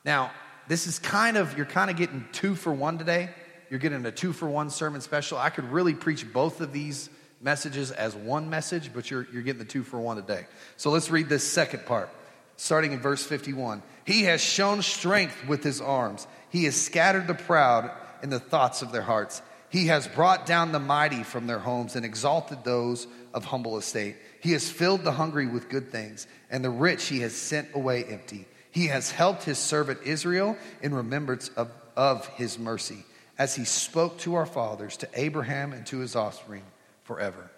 Now, 0.05 0.31
this 0.69 0.87
is 0.87 0.99
kind 0.99 1.37
of, 1.37 1.57
you're 1.57 1.67
kind 1.67 1.91
of 1.91 1.97
getting 1.97 2.27
two 2.33 2.55
for 2.55 2.73
one 2.73 2.99
today. 2.99 3.31
You're 3.71 3.81
getting 3.81 4.05
a 4.05 4.13
two 4.13 4.33
for 4.33 4.49
one 4.49 4.71
sermon 4.71 5.01
special. 5.01 5.39
I 5.39 5.51
could 5.51 5.71
really 5.71 5.95
preach 5.95 6.31
both 6.33 6.61
of 6.61 6.73
these 6.73 7.09
messages 7.41 7.91
as 7.91 8.15
one 8.15 8.51
message, 8.51 8.93
but 8.95 9.11
you're, 9.11 9.27
you're 9.33 9.43
getting 9.43 9.59
the 9.59 9.65
two 9.65 9.83
for 9.83 10.01
one 10.01 10.17
today. 10.17 10.47
So 10.77 10.91
let's 10.91 11.11
read 11.11 11.29
this 11.29 11.45
second 11.45 11.87
part, 11.87 12.09
starting 12.57 12.93
in 12.93 13.01
verse 13.01 13.23
51. 13.25 13.83
He 14.05 14.25
has 14.25 14.41
shown 14.41 14.83
strength 14.83 15.47
with 15.47 15.63
his 15.63 15.81
arms, 15.81 16.27
he 16.51 16.65
has 16.65 16.81
scattered 16.81 17.27
the 17.27 17.35
proud 17.35 17.91
in 18.23 18.31
the 18.31 18.41
thoughts 18.41 18.83
of 18.83 18.93
their 18.93 19.03
hearts. 19.03 19.43
He 19.69 19.89
has 19.89 20.07
brought 20.07 20.47
down 20.47 20.71
the 20.71 20.79
mighty 20.79 21.25
from 21.25 21.49
their 21.49 21.59
homes 21.59 21.97
and 21.97 22.05
exalted 22.05 22.63
those 22.63 23.09
of 23.35 23.45
humble 23.45 23.77
estate. 23.77 24.15
He 24.41 24.53
has 24.53 24.71
filled 24.71 25.03
the 25.03 25.11
hungry 25.11 25.49
with 25.49 25.69
good 25.69 25.91
things, 25.91 26.29
and 26.49 26.65
the 26.65 26.71
rich 26.71 27.07
he 27.07 27.21
has 27.21 27.35
sent 27.35 27.75
away 27.75 28.05
empty. 28.05 28.47
He 28.75 28.89
has 28.89 29.13
helped 29.13 29.45
his 29.45 29.57
servant 29.57 30.01
Israel 30.03 30.59
in 30.83 30.93
remembrance 30.93 31.49
of, 31.51 31.71
of 31.97 32.27
his 32.31 32.59
mercy, 32.59 33.05
as 33.39 33.55
he 33.55 33.65
spoke 33.65 34.19
to 34.19 34.35
our 34.35 34.47
fathers, 34.47 34.97
to 34.97 35.09
Abraham, 35.15 35.73
and 35.73 35.87
to 35.87 35.99
his 35.99 36.17
offspring 36.17 36.65
forever. 37.05 37.49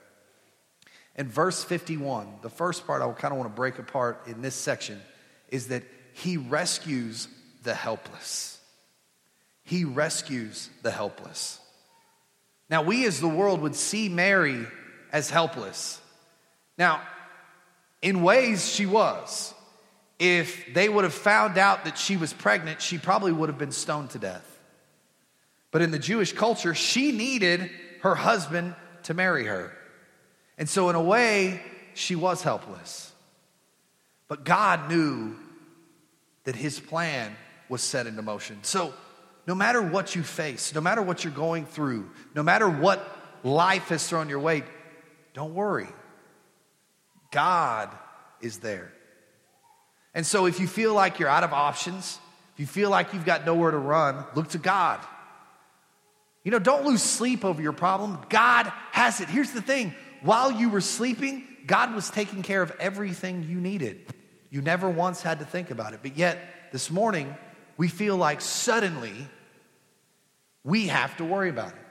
In 1.17 1.27
verse 1.27 1.65
51, 1.65 2.41
the 2.43 2.51
first 2.51 2.87
part 2.87 3.01
I 3.01 3.11
kind 3.13 3.33
of 3.33 3.39
want 3.39 3.51
to 3.51 3.57
break 3.57 3.79
apart 3.79 4.25
in 4.27 4.43
this 4.43 4.55
section 4.55 5.01
is 5.49 5.69
that 5.69 5.85
he 6.13 6.37
rescues 6.37 7.29
the 7.63 7.75
helpless. 7.75 8.61
He 9.65 9.87
rescues 9.87 10.69
the 10.83 10.91
helpless. 10.91 11.59
Now, 12.69 12.83
we 12.83 13.07
as 13.07 13.23
the 13.23 13.27
world 13.29 13.63
would 13.63 13.75
see 13.75 14.11
Mary 14.11 14.67
as 15.13 15.31
helpless. 15.31 15.99
Now, 16.77 17.01
in 18.03 18.23
ways, 18.23 18.69
she 18.71 18.85
was. 18.85 19.55
If 20.19 20.73
they 20.73 20.89
would 20.89 21.05
have 21.05 21.15
found 21.15 21.59
out 21.59 21.85
that 21.85 21.99
she 21.99 22.17
was 22.17 22.33
pregnant, 22.33 22.81
she 22.81 22.99
probably 22.99 23.33
would 23.33 23.49
have 23.49 23.59
been 23.59 23.73
stoned 23.73 24.11
to 24.11 24.19
death. 24.19 24.59
But 25.71 25.83
in 25.83 25.91
the 25.91 25.99
Jewish 25.99 26.33
culture, 26.33 26.75
she 26.75 27.13
needed 27.13 27.71
her 28.01 28.15
husband 28.15 28.75
to 29.05 29.15
marry 29.15 29.45
her. 29.45 29.77
And 30.57 30.69
so, 30.69 30.89
in 30.89 30.97
a 30.97 31.03
way, 31.03 31.61
she 31.95 32.17
was 32.17 32.43
helpless. 32.43 33.13
But 34.29 34.45
God 34.45 34.89
knew 34.89 35.37
that 36.45 36.57
his 36.57 36.81
plan 36.81 37.37
was 37.69 37.83
set 37.83 38.07
into 38.07 38.23
motion. 38.23 38.59
So, 38.63 38.95
no 39.47 39.55
matter 39.55 39.83
what 39.83 40.15
you 40.15 40.23
face, 40.23 40.75
no 40.75 40.81
matter 40.81 41.03
what 41.03 41.25
you're 41.25 41.33
going 41.33 41.67
through, 41.67 42.11
no 42.35 42.43
matter 42.43 42.69
what 42.69 43.07
life 43.45 43.89
has 43.89 44.09
thrown 44.09 44.29
your 44.29 44.41
way, 44.41 44.65
don't 45.35 45.55
worry. 45.55 45.89
God 47.31 47.91
is 48.41 48.59
there. 48.59 48.93
And 50.17 50.25
so, 50.25 50.47
if 50.47 50.61
you 50.61 50.67
feel 50.67 50.95
like 50.95 51.19
you're 51.19 51.29
out 51.29 51.45
of 51.45 51.53
options, 51.53 52.19
if 52.55 52.61
you 52.61 52.67
feel 52.67 52.89
like 52.89 53.13
you've 53.13 53.27
got 53.27 53.45
nowhere 53.45 53.71
to 53.71 53.77
run, 53.77 54.25
look 54.35 54.49
to 54.49 54.59
God. 54.59 54.99
You 56.43 56.53
know, 56.53 56.59
don't 56.59 56.87
lose 56.87 57.03
sleep 57.03 57.45
over 57.45 57.61
your 57.61 57.75
problem. 57.75 58.19
God 58.31 58.73
has 58.93 59.21
it. 59.21 59.29
Here's 59.29 59.51
the 59.51 59.61
thing 59.61 59.95
while 60.23 60.51
you 60.51 60.71
were 60.71 60.81
sleeping, 60.81 61.47
God 61.67 61.95
was 61.95 62.09
taking 62.09 62.43
care 62.43 62.63
of 62.63 62.73
everything 62.81 63.45
you 63.47 63.61
needed. 63.61 64.07
You 64.49 64.63
never 64.63 64.89
once 64.89 65.21
had 65.21 65.41
to 65.41 65.45
think 65.45 65.71
about 65.71 65.93
it. 65.93 66.01
But 66.01 66.17
yet, 66.17 66.39
this 66.73 66.91
morning, 66.91 67.37
we 67.77 67.89
feel 67.89 68.17
like 68.17 68.41
suddenly 68.41 69.29
we 70.65 70.87
have 70.87 71.15
to 71.19 71.27
worry 71.27 71.51
about 71.51 71.73
it. 71.73 71.87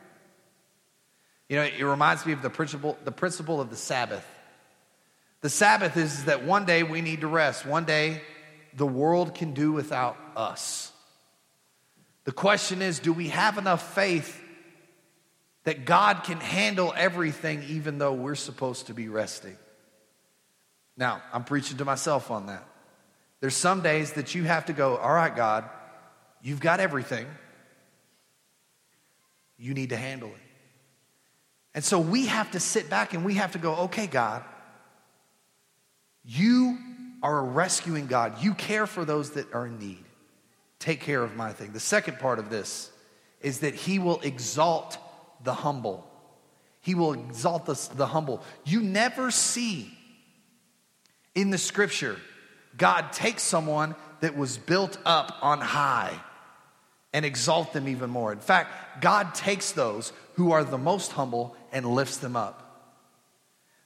You 1.48 1.58
know, 1.58 1.63
it 1.63 1.84
reminds 1.84 2.25
me 2.25 2.34
of 2.34 2.41
the 2.41 2.50
principle, 2.50 2.98
the 3.03 3.12
principle 3.12 3.62
of 3.62 3.70
the 3.70 3.75
Sabbath. 3.75 4.25
The 5.46 5.50
Sabbath 5.52 5.96
is 5.96 6.25
that 6.25 6.44
one 6.44 6.66
day 6.66 6.82
we 6.82 7.02
need 7.02 7.22
to 7.22 7.28
rest. 7.28 7.68
One 7.68 7.86
day 7.86 8.24
the 8.74 8.88
world 8.88 9.36
can 9.36 9.54
do 9.54 9.72
without 9.74 10.18
us. 10.36 10.92
The 12.24 12.32
question 12.32 12.82
is 12.82 12.98
do 12.98 13.14
we 13.14 13.28
have 13.28 13.60
enough 13.60 13.94
faith 13.94 14.42
that 15.66 15.86
God 15.86 16.24
can 16.24 16.40
handle 16.40 16.92
everything 16.98 17.64
even 17.70 18.00
though 18.00 18.14
we're 18.14 18.34
supposed 18.34 18.88
to 18.88 18.96
be 18.96 19.08
resting. 19.08 19.56
Now, 20.98 21.22
I'm 21.32 21.44
preaching 21.44 21.78
to 21.78 21.86
myself 21.86 22.32
on 22.32 22.48
that. 22.48 22.68
There's 23.40 23.56
some 23.56 23.82
days 23.82 24.14
that 24.14 24.34
you 24.34 24.46
have 24.46 24.66
to 24.66 24.74
go, 24.74 24.98
all 24.98 25.14
right, 25.14 25.36
God, 25.36 25.70
you've 26.42 26.60
got 26.60 26.80
everything. 26.80 27.28
You 29.60 29.75
need 29.75 29.90
to 29.90 29.98
handle 29.98 30.30
it. 30.30 30.42
And 31.75 31.84
so 31.84 32.00
we 32.00 32.25
have 32.25 32.50
to 32.54 32.60
sit 32.60 32.90
back 32.90 33.14
and 33.14 33.24
we 33.24 33.36
have 33.36 33.52
to 33.52 33.60
go, 33.60 33.75
okay, 33.75 34.08
God, 34.08 34.44
you 36.27 36.77
are 37.22 37.39
a 37.39 37.44
rescuing 37.44 38.08
God. 38.08 38.41
You 38.41 38.53
care 38.53 38.88
for 38.88 39.05
those 39.05 39.32
that 39.32 39.53
are 39.53 39.67
in 39.67 39.79
need. 39.79 40.03
Take 40.79 41.01
care 41.01 41.24
of 41.24 41.36
my 41.36 41.53
thing. 41.53 41.74
The 41.74 41.79
second 41.79 42.20
part 42.20 42.39
of 42.39 42.50
this 42.50 42.91
is 43.41 43.60
that 43.60 43.75
He 43.75 44.00
will 44.00 44.20
exalt 44.22 44.98
the 45.44 45.53
humble. 45.53 46.08
He 46.82 46.96
will 46.96 47.13
exalt 47.13 47.65
the, 47.65 47.89
the 47.96 48.08
humble. 48.08 48.44
You 48.63 48.82
never 48.82 49.32
see 49.32 49.91
in 51.34 51.50
the 51.50 51.58
scripture 51.58 52.17
God 52.77 53.12
take 53.12 53.39
someone 53.39 53.96
that 54.20 54.38
was 54.38 54.58
built 54.58 54.98
up 55.05 55.38
on 55.41 55.62
high 55.62 56.20
and 57.13 57.25
exalt 57.25 57.74
them 57.74 57.88
even 57.88 58.10
more. 58.10 58.32
In 58.32 58.39
fact, 58.39 59.01
God 59.01 59.34
takes 59.34 59.72
those 59.72 60.12
who 60.34 60.51
are 60.51 60.63
the 60.63 60.77
most 60.77 61.13
humble 61.13 61.55
and 61.72 61.86
lifts 61.86 62.17
them 62.17 62.36
up. 62.36 62.65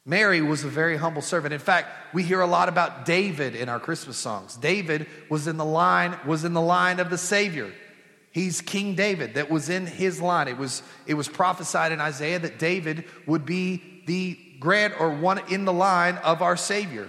Mary 0.09 0.41
was 0.41 0.63
a 0.63 0.67
very 0.67 0.97
humble 0.97 1.21
servant. 1.21 1.53
In 1.53 1.59
fact, 1.59 2.15
we 2.15 2.23
hear 2.23 2.41
a 2.41 2.47
lot 2.47 2.67
about 2.67 3.05
David 3.05 3.55
in 3.55 3.69
our 3.69 3.79
Christmas 3.79 4.17
songs. 4.17 4.55
David 4.55 5.05
was 5.29 5.45
in 5.45 5.57
the 5.57 5.63
line 5.63 6.17
was 6.25 6.43
in 6.43 6.53
the 6.53 6.61
line 6.61 6.99
of 6.99 7.11
the 7.11 7.17
Savior. 7.17 7.71
He's 8.31 8.59
King 8.59 8.95
David 8.95 9.35
that 9.35 9.51
was 9.51 9.69
in 9.69 9.85
his 9.85 10.19
line. 10.19 10.47
It 10.47 10.57
was, 10.57 10.81
it 11.05 11.13
was 11.13 11.27
prophesied 11.27 11.91
in 11.91 12.01
Isaiah 12.01 12.39
that 12.39 12.57
David 12.57 13.05
would 13.27 13.45
be 13.45 13.83
the 14.07 14.35
grand 14.59 14.95
or 14.99 15.11
one 15.11 15.41
in 15.51 15.65
the 15.65 15.73
line 15.73 16.17
of 16.17 16.41
our 16.41 16.57
Savior. 16.57 17.07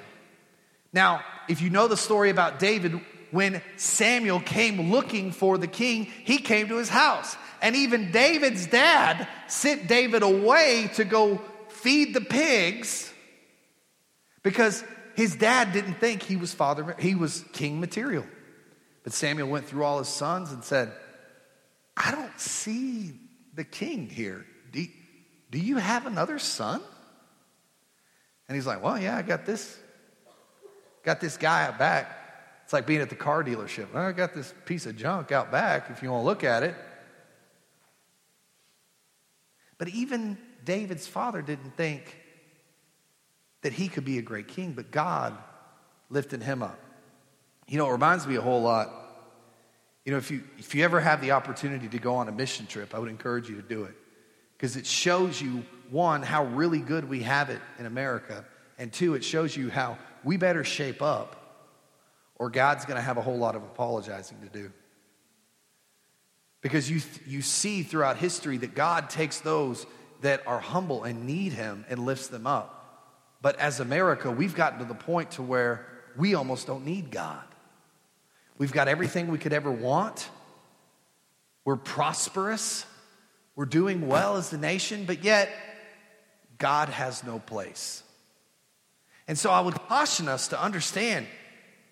Now, 0.93 1.25
if 1.49 1.63
you 1.63 1.71
know 1.71 1.89
the 1.89 1.97
story 1.97 2.29
about 2.29 2.59
David, 2.59 3.01
when 3.31 3.63
Samuel 3.79 4.41
came 4.41 4.91
looking 4.91 5.33
for 5.33 5.57
the 5.57 5.67
king, 5.67 6.05
he 6.05 6.37
came 6.37 6.69
to 6.69 6.77
his 6.77 6.91
house. 6.91 7.35
And 7.63 7.77
even 7.77 8.13
David's 8.13 8.67
dad 8.67 9.27
sent 9.47 9.89
David 9.89 10.23
away 10.23 10.91
to 10.97 11.05
go 11.05 11.41
feed 11.83 12.15
the 12.15 12.21
pigs 12.21 13.13
because 14.43 14.85
his 15.15 15.37
dad 15.37 15.73
didn't 15.73 15.95
think 15.95 16.23
he 16.23 16.37
was 16.37 16.55
father 16.55 16.97
he 16.99 17.15
was 17.15 17.45
king 17.53 17.81
material. 17.81 18.25
But 19.03 19.13
Samuel 19.13 19.49
went 19.49 19.67
through 19.67 19.85
all 19.85 19.99
his 19.99 20.09
sons 20.09 20.53
and 20.53 20.63
said, 20.63 20.93
I 21.97 22.11
don't 22.11 22.39
see 22.39 23.13
the 23.55 23.65
king 23.65 24.09
here. 24.09 24.45
Do, 24.73 24.87
do 25.51 25.59
you 25.59 25.79
have 25.79 26.07
another 26.07 26.39
son? 26.39 26.83
And 28.49 28.57
he's 28.57 28.67
like, 28.67 28.83
Well, 28.83 28.99
yeah, 28.99 29.17
I 29.17 29.23
got 29.23 29.47
this. 29.47 29.79
Got 31.03 31.21
this 31.21 31.37
guy 31.37 31.67
out 31.67 31.79
back. 31.79 32.17
It's 32.65 32.73
like 32.73 32.87
being 32.87 33.01
at 33.01 33.09
the 33.09 33.17
car 33.17 33.43
dealership. 33.43 33.93
Well, 33.93 34.03
I 34.03 34.13
got 34.13 34.35
this 34.35 34.53
piece 34.67 34.87
of 34.87 34.97
junk 34.97 35.33
out 35.33 35.51
back 35.51 35.91
if 35.91 36.03
you 36.03 36.11
want 36.11 36.23
to 36.23 36.27
look 36.27 36.45
at 36.45 36.63
it. 36.63 36.75
But 39.79 39.89
even 39.89 40.37
David's 40.65 41.07
father 41.07 41.43
didn't 41.43 41.77
think 41.77 42.17
that 43.63 43.73
he 43.73 43.89
could 43.89 44.05
be 44.05 44.19
a 44.19 44.23
great 44.23 44.49
king, 44.49 44.73
but 44.73 44.91
God 44.91 45.37
lifted 46.09 46.43
him 46.43 46.63
up. 46.63 46.79
You 47.69 47.79
know, 47.79 47.89
it 47.89 47.93
reminds 47.93 48.27
me 48.27 48.37
a 48.37 48.41
whole 48.41 48.63
lot 48.63 48.91
you 50.05 50.13
know, 50.13 50.19
if 50.19 50.31
you, 50.31 50.43
if 50.59 50.75
you 50.75 50.83
ever 50.85 50.99
have 50.99 51.21
the 51.21 51.33
opportunity 51.33 51.89
to 51.89 51.99
go 51.99 52.17
on 52.17 52.29
a 52.29 52.33
mission 52.33 52.67
trip, 52.67 52.95
I 52.95 52.99
would 52.99 53.11
encourage 53.11 53.49
you 53.49 53.57
to 53.57 53.63
do 53.63 53.85
it 53.85 53.95
because 54.57 54.77
it 54.77 54.87
shows 54.87 55.41
you, 55.41 55.65
one, 55.91 56.23
how 56.23 56.45
really 56.47 56.81
good 56.81 57.09
we 57.09 57.21
have 57.21 57.51
it 57.51 57.61
in 57.79 57.87
America, 57.87 58.45
and 58.79 58.93
two, 58.93 59.15
it 59.15 59.25
shows 59.25 59.57
you 59.57 59.71
how 59.71 59.99
we 60.25 60.37
better 60.37 60.65
shape 60.65 61.03
up 61.03 61.37
or 62.37 62.49
God's 62.49 62.87
going 62.87 62.97
to 62.97 63.03
have 63.03 63.19
a 63.19 63.23
whole 63.23 63.37
lot 63.37 63.55
of 63.55 63.63
apologizing 63.63 64.39
to 64.41 64.49
do. 64.49 64.73
Because 66.63 66.91
you, 66.91 67.01
you 67.27 67.43
see 67.43 67.83
throughout 67.83 68.17
history 68.17 68.57
that 68.59 68.75
God 68.75 69.11
takes 69.11 69.41
those 69.41 69.87
that 70.21 70.47
are 70.47 70.61
humble 70.61 71.05
and 71.05 71.27
need 71.27 71.53
Him 71.53 71.85
and 71.89 72.05
lifts 72.05 72.29
them 72.29 72.47
up. 72.47 72.77
But 73.43 73.59
as 73.59 73.81
America, 73.81 74.31
we've 74.31 74.55
gotten 74.55 74.81
to 74.81 74.85
the 74.85 74.95
point 74.95 75.33
to 75.33 75.43
where 75.43 75.87
we 76.17 76.35
almost 76.35 76.67
don't 76.67 76.85
need 76.85 77.11
God. 77.11 77.43
We've 78.59 78.73
got 78.73 78.89
everything 78.89 79.29
we 79.29 79.39
could 79.39 79.53
ever 79.53 79.71
want. 79.71 80.29
We're 81.65 81.77
prosperous. 81.77 82.85
We're 83.57 83.65
doing 83.65 84.07
well 84.07 84.37
as 84.37 84.53
a 84.53 84.59
nation, 84.59 85.05
but 85.07 85.25
yet 85.25 85.51
God 86.59 86.89
has 86.91 87.25
no 87.25 87.39
place. 87.39 88.03
And 89.27 89.39
so 89.39 89.51
I 89.51 89.61
would 89.61 89.75
caution 89.75 90.29
us 90.29 90.49
to 90.49 90.61
understand 90.61 91.27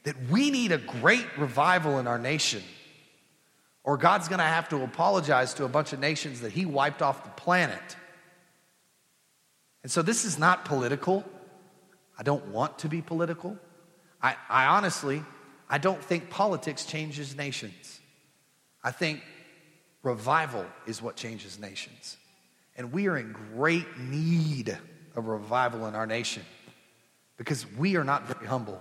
that 0.04 0.16
we 0.30 0.50
need 0.50 0.72
a 0.72 0.78
great 0.78 1.26
revival 1.38 1.98
in 1.98 2.06
our 2.06 2.18
nation, 2.18 2.62
or 3.84 3.96
God's 3.96 4.28
going 4.28 4.38
to 4.38 4.44
have 4.44 4.68
to 4.70 4.82
apologize 4.82 5.54
to 5.54 5.64
a 5.64 5.68
bunch 5.68 5.92
of 5.92 6.00
nations 6.00 6.40
that 6.40 6.52
He 6.52 6.66
wiped 6.66 7.00
off 7.00 7.24
the 7.24 7.30
planet. 7.30 7.96
And 9.82 9.90
so 9.90 10.02
this 10.02 10.24
is 10.24 10.38
not 10.38 10.64
political. 10.64 11.24
I 12.18 12.22
don't 12.22 12.48
want 12.48 12.80
to 12.80 12.88
be 12.88 13.00
political. 13.00 13.56
I, 14.22 14.36
I 14.48 14.66
honestly, 14.66 15.22
I 15.70 15.78
don't 15.78 16.02
think 16.02 16.30
politics 16.30 16.84
changes 16.84 17.36
nations. 17.36 18.00
I 18.82 18.90
think 18.90 19.22
revival 20.02 20.64
is 20.86 21.02
what 21.02 21.16
changes 21.16 21.58
nations. 21.58 22.16
And 22.76 22.92
we 22.92 23.08
are 23.08 23.16
in 23.16 23.32
great 23.54 23.98
need 23.98 24.76
of 25.16 25.26
revival 25.26 25.86
in 25.86 25.94
our 25.94 26.06
nation 26.06 26.42
because 27.36 27.66
we 27.76 27.96
are 27.96 28.04
not 28.04 28.26
very 28.26 28.46
humble. 28.46 28.80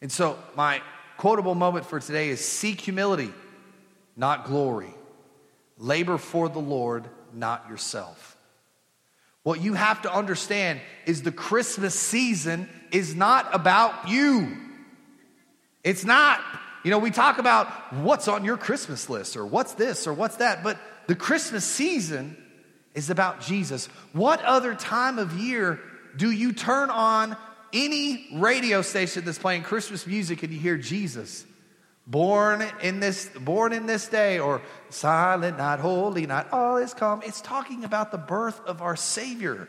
And 0.00 0.12
so, 0.12 0.38
my 0.54 0.82
quotable 1.16 1.54
moment 1.54 1.86
for 1.86 1.98
today 1.98 2.28
is 2.28 2.44
seek 2.44 2.80
humility, 2.80 3.32
not 4.16 4.44
glory. 4.44 4.92
Labor 5.78 6.18
for 6.18 6.48
the 6.48 6.58
Lord, 6.58 7.08
not 7.32 7.66
yourself. 7.68 8.35
What 9.46 9.62
you 9.62 9.74
have 9.74 10.02
to 10.02 10.12
understand 10.12 10.80
is 11.06 11.22
the 11.22 11.30
Christmas 11.30 11.94
season 11.94 12.68
is 12.90 13.14
not 13.14 13.54
about 13.54 14.08
you. 14.08 14.56
It's 15.84 16.04
not. 16.04 16.40
You 16.82 16.90
know, 16.90 16.98
we 16.98 17.12
talk 17.12 17.38
about 17.38 17.68
what's 17.94 18.26
on 18.26 18.44
your 18.44 18.56
Christmas 18.56 19.08
list 19.08 19.36
or 19.36 19.46
what's 19.46 19.74
this 19.74 20.08
or 20.08 20.14
what's 20.14 20.38
that, 20.38 20.64
but 20.64 20.80
the 21.06 21.14
Christmas 21.14 21.64
season 21.64 22.36
is 22.92 23.08
about 23.08 23.40
Jesus. 23.40 23.86
What 24.12 24.42
other 24.42 24.74
time 24.74 25.20
of 25.20 25.38
year 25.38 25.78
do 26.16 26.28
you 26.28 26.52
turn 26.52 26.90
on 26.90 27.36
any 27.72 28.26
radio 28.34 28.82
station 28.82 29.24
that's 29.24 29.38
playing 29.38 29.62
Christmas 29.62 30.08
music 30.08 30.42
and 30.42 30.52
you 30.52 30.58
hear 30.58 30.76
Jesus? 30.76 31.46
Born 32.06 32.64
in 32.82 33.00
this, 33.00 33.28
born 33.40 33.72
in 33.72 33.86
this 33.86 34.06
day, 34.06 34.38
or 34.38 34.62
silent 34.90 35.58
night, 35.58 35.80
holy 35.80 36.26
night, 36.26 36.46
all 36.52 36.76
is 36.76 36.94
calm. 36.94 37.20
It's 37.24 37.40
talking 37.40 37.82
about 37.84 38.12
the 38.12 38.18
birth 38.18 38.60
of 38.64 38.80
our 38.80 38.94
Savior. 38.94 39.68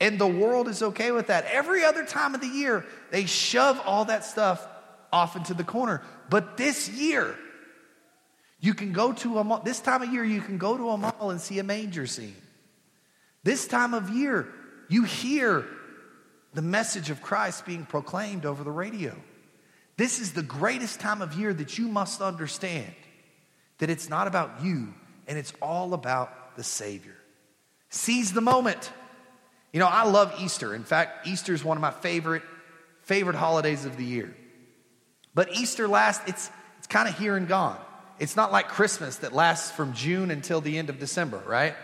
And 0.00 0.18
the 0.18 0.26
world 0.26 0.66
is 0.66 0.82
okay 0.82 1.12
with 1.12 1.28
that. 1.28 1.44
Every 1.44 1.84
other 1.84 2.04
time 2.04 2.34
of 2.34 2.40
the 2.40 2.48
year, 2.48 2.84
they 3.10 3.26
shove 3.26 3.80
all 3.84 4.06
that 4.06 4.24
stuff 4.24 4.66
off 5.12 5.36
into 5.36 5.54
the 5.54 5.62
corner. 5.62 6.02
But 6.28 6.56
this 6.56 6.88
year, 6.88 7.36
you 8.60 8.74
can 8.74 8.92
go 8.92 9.12
to 9.12 9.38
a 9.38 9.44
mall. 9.44 9.60
This 9.64 9.80
time 9.80 10.02
of 10.02 10.12
year, 10.12 10.24
you 10.24 10.40
can 10.40 10.58
go 10.58 10.76
to 10.76 10.90
a 10.90 10.96
mall 10.96 11.30
and 11.30 11.40
see 11.40 11.58
a 11.58 11.64
manger 11.64 12.06
scene. 12.06 12.36
This 13.42 13.66
time 13.66 13.94
of 13.94 14.10
year, 14.10 14.48
you 14.88 15.04
hear 15.04 15.66
the 16.52 16.62
message 16.62 17.10
of 17.10 17.22
Christ 17.22 17.64
being 17.64 17.86
proclaimed 17.86 18.44
over 18.44 18.64
the 18.64 18.72
radio. 18.72 19.14
This 20.00 20.18
is 20.18 20.32
the 20.32 20.42
greatest 20.42 20.98
time 20.98 21.20
of 21.20 21.34
year 21.34 21.52
that 21.52 21.76
you 21.76 21.86
must 21.86 22.22
understand 22.22 22.90
that 23.80 23.90
it's 23.90 24.08
not 24.08 24.28
about 24.28 24.64
you 24.64 24.94
and 25.28 25.36
it's 25.36 25.52
all 25.60 25.92
about 25.92 26.56
the 26.56 26.64
Savior. 26.64 27.18
Seize 27.90 28.32
the 28.32 28.40
moment. 28.40 28.90
You 29.74 29.78
know, 29.78 29.86
I 29.86 30.04
love 30.04 30.34
Easter. 30.40 30.74
In 30.74 30.84
fact, 30.84 31.26
Easter 31.28 31.52
is 31.52 31.62
one 31.62 31.76
of 31.76 31.82
my 31.82 31.90
favorite 31.90 32.40
favorite 33.02 33.36
holidays 33.36 33.84
of 33.84 33.98
the 33.98 34.04
year. 34.06 34.34
But 35.34 35.54
Easter 35.54 35.86
lasts, 35.86 36.26
it's, 36.26 36.50
it's 36.78 36.86
kind 36.86 37.06
of 37.06 37.18
here 37.18 37.36
and 37.36 37.46
gone. 37.46 37.78
It's 38.18 38.36
not 38.36 38.50
like 38.50 38.68
Christmas 38.68 39.16
that 39.16 39.34
lasts 39.34 39.70
from 39.70 39.92
June 39.92 40.30
until 40.30 40.62
the 40.62 40.78
end 40.78 40.88
of 40.88 40.98
December, 40.98 41.42
right? 41.46 41.74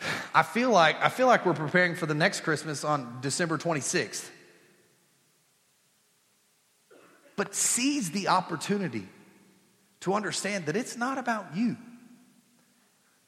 I 0.34 0.42
feel 0.42 0.70
like 0.72 0.96
I 1.00 1.10
feel 1.10 1.28
like 1.28 1.46
we're 1.46 1.54
preparing 1.54 1.94
for 1.94 2.06
the 2.06 2.14
next 2.14 2.40
Christmas 2.40 2.82
on 2.82 3.20
December 3.20 3.56
26th. 3.56 4.28
But 7.38 7.54
seize 7.54 8.10
the 8.10 8.26
opportunity 8.26 9.06
to 10.00 10.14
understand 10.14 10.66
that 10.66 10.74
it's 10.74 10.96
not 10.96 11.18
about 11.18 11.54
you. 11.54 11.76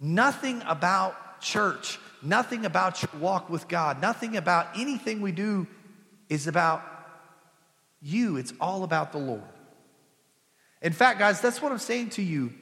Nothing 0.01 0.63
about 0.67 1.41
church, 1.41 2.01
nothing 2.21 2.67
about 2.67 3.01
your 3.03 3.21
walk 3.21 3.49
with 3.49 3.69
God, 3.69 4.03
nothing 4.03 4.37
about 4.37 4.67
anything 4.75 5.21
we 5.21 5.31
do 5.31 5.69
is 6.29 6.49
about 6.49 6.83
you. 8.03 8.37
It's 8.37 8.53
all 8.61 8.83
about 8.83 9.13
the 9.13 9.19
Lord. 9.19 9.45
In 10.83 10.93
fact, 10.93 11.21
guys, 11.21 11.41
that's 11.41 11.63
what 11.63 11.71
I'm 11.71 11.79
saying 11.79 12.11
to 12.11 12.23
you. 12.23 12.53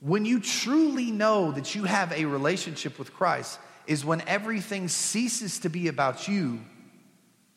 When 0.00 0.24
you 0.24 0.40
truly 0.40 1.10
know 1.10 1.52
that 1.52 1.74
you 1.74 1.84
have 1.84 2.12
a 2.12 2.24
relationship 2.24 2.98
with 2.98 3.12
Christ, 3.12 3.60
is 3.86 4.06
when 4.06 4.22
everything 4.26 4.88
ceases 4.88 5.58
to 5.60 5.68
be 5.68 5.88
about 5.88 6.28
you 6.28 6.60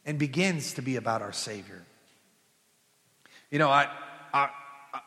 and 0.06 0.20
begins 0.20 0.74
to 0.74 0.82
be 0.82 0.98
about 0.98 1.22
our 1.22 1.32
Savior. 1.32 1.81
You 3.52 3.60
know, 3.60 3.70
I, 3.70 3.90
I, 4.34 4.50
I, 4.94 5.02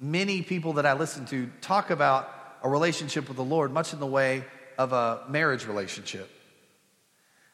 many 0.00 0.42
people 0.42 0.72
that 0.74 0.86
I 0.86 0.94
listen 0.94 1.24
to 1.26 1.48
talk 1.60 1.90
about 1.90 2.28
a 2.64 2.68
relationship 2.68 3.28
with 3.28 3.36
the 3.36 3.44
Lord 3.44 3.72
much 3.72 3.92
in 3.92 4.00
the 4.00 4.06
way 4.06 4.44
of 4.76 4.92
a 4.92 5.22
marriage 5.28 5.66
relationship. 5.66 6.28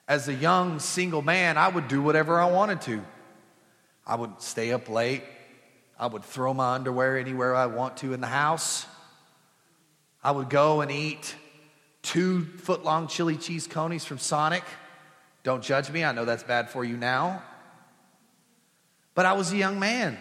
As 0.08 0.28
a 0.28 0.34
young 0.34 0.78
single 0.78 1.20
man, 1.20 1.58
I 1.58 1.68
would 1.68 1.86
do 1.86 2.00
whatever 2.00 2.40
I 2.40 2.50
wanted 2.50 2.80
to. 2.82 3.04
I 4.06 4.14
would 4.14 4.40
stay 4.40 4.72
up 4.72 4.88
late. 4.88 5.22
I 5.98 6.06
would 6.06 6.24
throw 6.24 6.54
my 6.54 6.76
underwear 6.76 7.18
anywhere 7.18 7.54
I 7.54 7.66
want 7.66 7.98
to 7.98 8.14
in 8.14 8.22
the 8.22 8.26
house. 8.26 8.86
I 10.24 10.30
would 10.30 10.48
go 10.48 10.80
and 10.80 10.90
eat 10.90 11.34
two 12.00 12.44
foot 12.44 12.84
long 12.84 13.06
chili 13.06 13.36
cheese 13.36 13.66
conies 13.66 14.06
from 14.06 14.16
Sonic. 14.18 14.64
Don't 15.44 15.62
judge 15.62 15.90
me, 15.90 16.04
I 16.04 16.12
know 16.12 16.24
that's 16.24 16.42
bad 16.42 16.70
for 16.70 16.86
you 16.86 16.96
now. 16.96 17.42
But 19.14 19.26
I 19.26 19.34
was 19.34 19.52
a 19.52 19.56
young 19.56 19.78
man. 19.78 20.16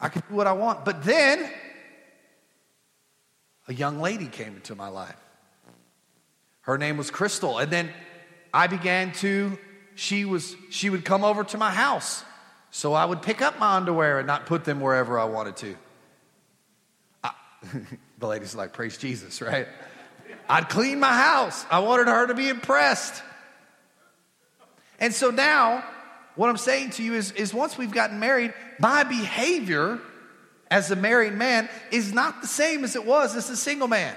I 0.00 0.08
could 0.08 0.26
do 0.28 0.34
what 0.34 0.46
I 0.46 0.52
want. 0.52 0.84
But 0.84 1.04
then, 1.04 1.50
a 3.68 3.74
young 3.74 4.00
lady 4.00 4.26
came 4.26 4.56
into 4.56 4.74
my 4.74 4.88
life. 4.88 5.16
Her 6.62 6.78
name 6.78 6.96
was 6.96 7.10
Crystal. 7.10 7.58
And 7.58 7.70
then 7.70 7.90
I 8.52 8.66
began 8.66 9.12
to, 9.14 9.58
she 9.94 10.24
was, 10.24 10.56
she 10.70 10.90
would 10.90 11.04
come 11.04 11.24
over 11.24 11.44
to 11.44 11.58
my 11.58 11.70
house. 11.70 12.24
So 12.70 12.92
I 12.92 13.04
would 13.04 13.22
pick 13.22 13.40
up 13.40 13.58
my 13.58 13.76
underwear 13.76 14.18
and 14.18 14.26
not 14.26 14.46
put 14.46 14.64
them 14.64 14.80
wherever 14.80 15.18
I 15.18 15.24
wanted 15.24 15.56
to. 15.58 15.76
I, 17.24 17.32
the 18.18 18.26
lady's 18.26 18.54
like, 18.54 18.72
praise 18.72 18.98
Jesus, 18.98 19.40
right? 19.40 19.68
I'd 20.48 20.68
clean 20.68 21.00
my 21.00 21.16
house. 21.16 21.64
I 21.70 21.78
wanted 21.80 22.08
her 22.08 22.26
to 22.26 22.34
be 22.34 22.48
impressed. 22.48 23.22
And 25.00 25.14
so 25.14 25.30
now, 25.30 25.84
what 26.36 26.48
I'm 26.48 26.56
saying 26.56 26.90
to 26.90 27.02
you 27.02 27.14
is, 27.14 27.32
is 27.32 27.52
once 27.52 27.76
we've 27.76 27.90
gotten 27.90 28.20
married, 28.20 28.54
my 28.78 29.02
behavior 29.04 29.98
as 30.70 30.90
a 30.90 30.96
married 30.96 31.34
man 31.34 31.68
is 31.90 32.12
not 32.12 32.42
the 32.42 32.46
same 32.46 32.84
as 32.84 32.94
it 32.94 33.04
was 33.04 33.34
as 33.34 33.50
a 33.50 33.56
single 33.56 33.88
man. 33.88 34.14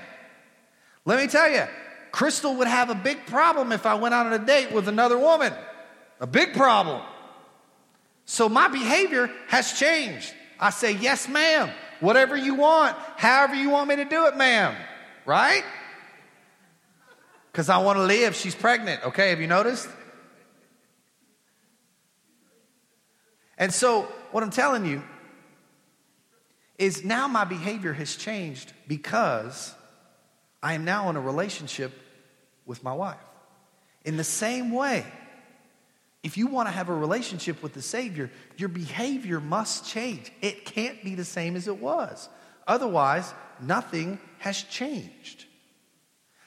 Let 1.05 1.19
me 1.19 1.27
tell 1.27 1.49
you, 1.49 1.63
Crystal 2.11 2.55
would 2.55 2.67
have 2.67 2.89
a 2.89 2.95
big 2.95 3.25
problem 3.25 3.71
if 3.71 3.85
I 3.85 3.95
went 3.95 4.13
out 4.13 4.27
on 4.27 4.33
a 4.33 4.45
date 4.45 4.71
with 4.71 4.87
another 4.87 5.17
woman. 5.17 5.53
A 6.19 6.27
big 6.27 6.53
problem. 6.53 7.01
So 8.25 8.49
my 8.49 8.67
behavior 8.67 9.31
has 9.47 9.73
changed. 9.73 10.33
I 10.59 10.71
say, 10.71 10.91
yes, 10.91 11.27
ma'am. 11.27 11.69
Whatever 11.99 12.35
you 12.35 12.55
want, 12.55 12.95
however 13.17 13.55
you 13.55 13.69
want 13.69 13.87
me 13.87 13.95
to 13.97 14.05
do 14.05 14.27
it, 14.27 14.35
ma'am. 14.35 14.75
Right? 15.25 15.63
Because 17.51 17.69
I 17.69 17.77
want 17.77 17.97
to 17.97 18.03
live. 18.03 18.35
She's 18.35 18.55
pregnant. 18.55 19.03
Okay, 19.05 19.29
have 19.29 19.41
you 19.41 19.47
noticed? 19.47 19.87
And 23.59 23.73
so, 23.73 24.03
what 24.31 24.41
I'm 24.41 24.49
telling 24.49 24.85
you 24.85 25.03
is 26.77 27.03
now 27.03 27.27
my 27.27 27.43
behavior 27.43 27.91
has 27.91 28.15
changed 28.15 28.71
because 28.87 29.75
I 30.63 30.73
am 30.73 30.85
now 30.85 31.09
in 31.09 31.17
a 31.17 31.21
relationship 31.21 31.91
with 32.65 32.83
my 32.83 32.93
wife. 32.93 33.17
In 34.05 34.15
the 34.15 34.23
same 34.23 34.71
way, 34.71 35.05
if 36.23 36.37
you 36.37 36.47
want 36.47 36.69
to 36.69 36.71
have 36.71 36.87
a 36.87 36.93
relationship 36.93 37.61
with 37.61 37.73
the 37.73 37.81
Savior, 37.81 38.31
your 38.57 38.69
behavior 38.69 39.41
must 39.41 39.85
change. 39.85 40.31
It 40.41 40.63
can't 40.65 41.03
be 41.03 41.15
the 41.15 41.25
same 41.25 41.57
as 41.57 41.67
it 41.67 41.77
was. 41.79 42.29
Otherwise, 42.65 43.33
nothing 43.61 44.19
has 44.37 44.63
changed. 44.63 45.45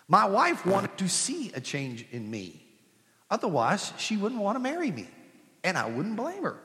My 0.08 0.24
wife 0.24 0.64
wanted 0.64 0.96
to 0.98 1.08
see 1.08 1.52
a 1.54 1.60
change 1.60 2.06
in 2.10 2.30
me. 2.30 2.66
Otherwise, 3.30 3.92
she 3.98 4.16
wouldn't 4.16 4.40
want 4.40 4.56
to 4.56 4.60
marry 4.60 4.90
me, 4.90 5.08
and 5.62 5.76
I 5.76 5.88
wouldn't 5.88 6.16
blame 6.16 6.42
her. 6.42 6.58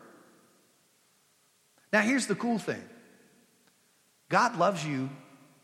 Now, 1.91 2.01
here's 2.01 2.27
the 2.27 2.35
cool 2.35 2.59
thing 2.59 2.83
God 4.29 4.57
loves 4.57 4.85
you 4.85 5.09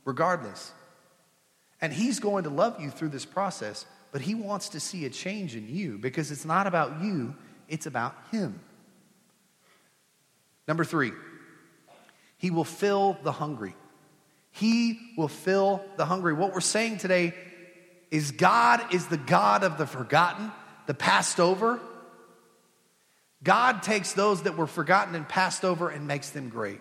regardless. 0.06 0.72
And 1.82 1.92
He's 1.92 2.20
going 2.20 2.46
to 2.46 2.50
love 2.50 2.80
you 2.80 2.90
through 2.90 3.10
this 3.10 3.26
process, 3.26 3.86
but 4.12 4.22
He 4.22 4.36
wants 4.36 4.70
to 4.70 4.80
see 4.80 5.06
a 5.06 5.10
change 5.10 5.56
in 5.56 5.68
you 5.68 5.98
because 5.98 6.32
it's 6.32 6.46
not 6.46 6.66
about 6.66 7.02
you, 7.04 7.36
it's 7.68 7.86
about 7.86 8.16
Him. 8.32 8.60
Number 10.68 10.86
three, 10.86 11.12
He 12.38 12.52
will 12.52 12.64
fill 12.64 13.18
the 13.24 13.34
hungry. 13.34 13.76
He 14.52 15.00
will 15.18 15.28
fill 15.28 15.84
the 15.98 16.06
hungry. 16.06 16.34
What 16.34 16.54
we're 16.54 16.62
saying 16.62 17.00
today 17.00 17.34
is 18.12 18.32
God 18.32 18.94
is 18.94 19.08
the 19.08 19.18
God 19.18 19.64
of 19.64 19.78
the 19.78 19.88
forgotten, 19.88 20.52
the 20.86 20.94
passed 20.94 21.40
over. 21.40 21.80
God 23.44 23.84
takes 23.84 24.14
those 24.14 24.44
that 24.44 24.58
were 24.58 24.68
forgotten 24.68 25.16
and 25.16 25.28
passed 25.28 25.66
over 25.66 25.90
and 25.90 26.08
makes 26.08 26.30
them 26.30 26.50
great. 26.50 26.80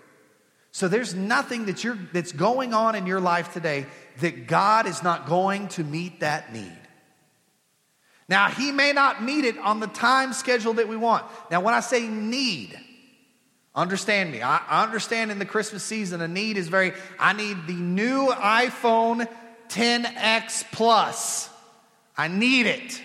So 0.70 0.88
there's 0.88 1.14
nothing 1.14 1.66
that 1.66 1.84
you're, 1.84 1.98
that's 2.12 2.32
going 2.32 2.72
on 2.72 2.94
in 2.94 3.06
your 3.06 3.20
life 3.20 3.52
today 3.52 3.86
that 4.20 4.46
God 4.46 4.86
is 4.86 5.02
not 5.02 5.26
going 5.26 5.68
to 5.68 5.84
meet 5.84 6.20
that 6.20 6.52
need. 6.52 6.78
Now, 8.28 8.48
He 8.48 8.72
may 8.72 8.92
not 8.92 9.22
meet 9.22 9.44
it 9.44 9.58
on 9.58 9.80
the 9.80 9.86
time 9.86 10.32
schedule 10.32 10.74
that 10.74 10.88
we 10.88 10.96
want. 10.96 11.26
Now, 11.50 11.60
when 11.60 11.74
I 11.74 11.80
say 11.80 12.06
need, 12.08 12.78
understand 13.74 14.32
me. 14.32 14.40
I, 14.40 14.82
understand 14.82 15.30
in 15.30 15.38
the 15.38 15.44
Christmas 15.44 15.82
season, 15.82 16.22
a 16.22 16.28
need 16.28 16.56
is 16.56 16.68
very, 16.68 16.92
I 17.18 17.34
need 17.34 17.66
the 17.66 17.74
new 17.74 18.28
iPhone 18.28 19.28
10X 19.68 20.64
Plus. 20.72 21.50
I 22.16 22.28
need 22.28 22.66
it. 22.66 23.02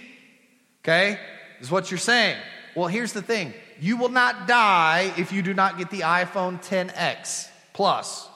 Okay? 0.84 1.20
Is 1.60 1.70
what 1.70 1.92
you're 1.92 1.98
saying. 1.98 2.38
Well, 2.78 2.90
here's 2.90 3.12
the 3.12 3.24
thing 3.24 3.56
you 3.80 3.98
will 3.98 4.10
not 4.10 4.48
die 4.48 5.12
if 5.18 5.34
you 5.34 5.42
do 5.42 5.56
not 5.56 5.80
get 5.80 5.90
the 5.90 6.02
iPhone 6.02 6.64
10X 6.64 7.50
Plus. 7.74 8.30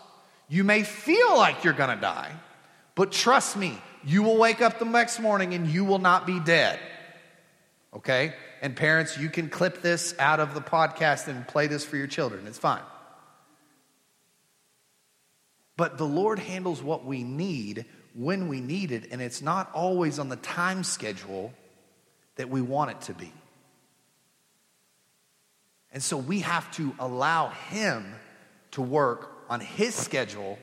You 0.49 0.63
may 0.63 0.81
feel 0.81 1.37
like 1.37 1.63
you're 1.63 1.75
to 1.95 2.01
die, 2.01 2.31
but 2.95 3.11
trust 3.11 3.55
me, 3.55 3.79
you 4.03 4.23
will 4.23 4.37
wake 4.37 4.59
up 4.59 4.79
the 4.79 4.85
next 4.85 5.19
morning 5.19 5.53
and 5.53 5.67
you 5.67 5.85
will 5.85 5.99
not 5.99 6.25
be 6.25 6.39
dead. 6.39 6.79
Okay? 7.93 8.33
And 8.63 8.75
parents, 8.75 9.15
you 9.15 9.29
can 9.29 9.47
clip 9.47 9.83
this 9.83 10.15
out 10.17 10.39
of 10.39 10.55
the 10.55 10.61
podcast 10.61 11.27
and 11.27 11.47
play 11.47 11.67
this 11.67 11.85
for 11.85 11.97
your 11.97 12.07
children. 12.07 12.47
It's 12.47 12.57
fine. 12.57 12.81
But 15.77 15.99
the 15.99 16.07
Lord 16.07 16.39
handles 16.39 16.81
what 16.81 17.05
we 17.05 17.23
need 17.23 17.85
when 18.15 18.47
we 18.47 18.59
need 18.59 18.91
it, 18.91 19.09
and 19.11 19.21
it's 19.21 19.43
not 19.43 19.71
always 19.71 20.17
on 20.17 20.29
the 20.29 20.35
time 20.37 20.83
schedule 20.83 21.53
that 22.37 22.49
we 22.49 22.63
want 22.63 22.89
it 22.89 23.01
to 23.01 23.13
be. 23.13 23.31
And 25.91 26.01
so 26.01 26.17
we 26.17 26.39
have 26.39 26.71
to 26.73 26.95
allow 26.99 27.49
Him 27.49 28.13
to 28.71 28.81
work 28.81 29.31
on 29.49 29.59
His 29.59 29.93
schedule 29.93 30.57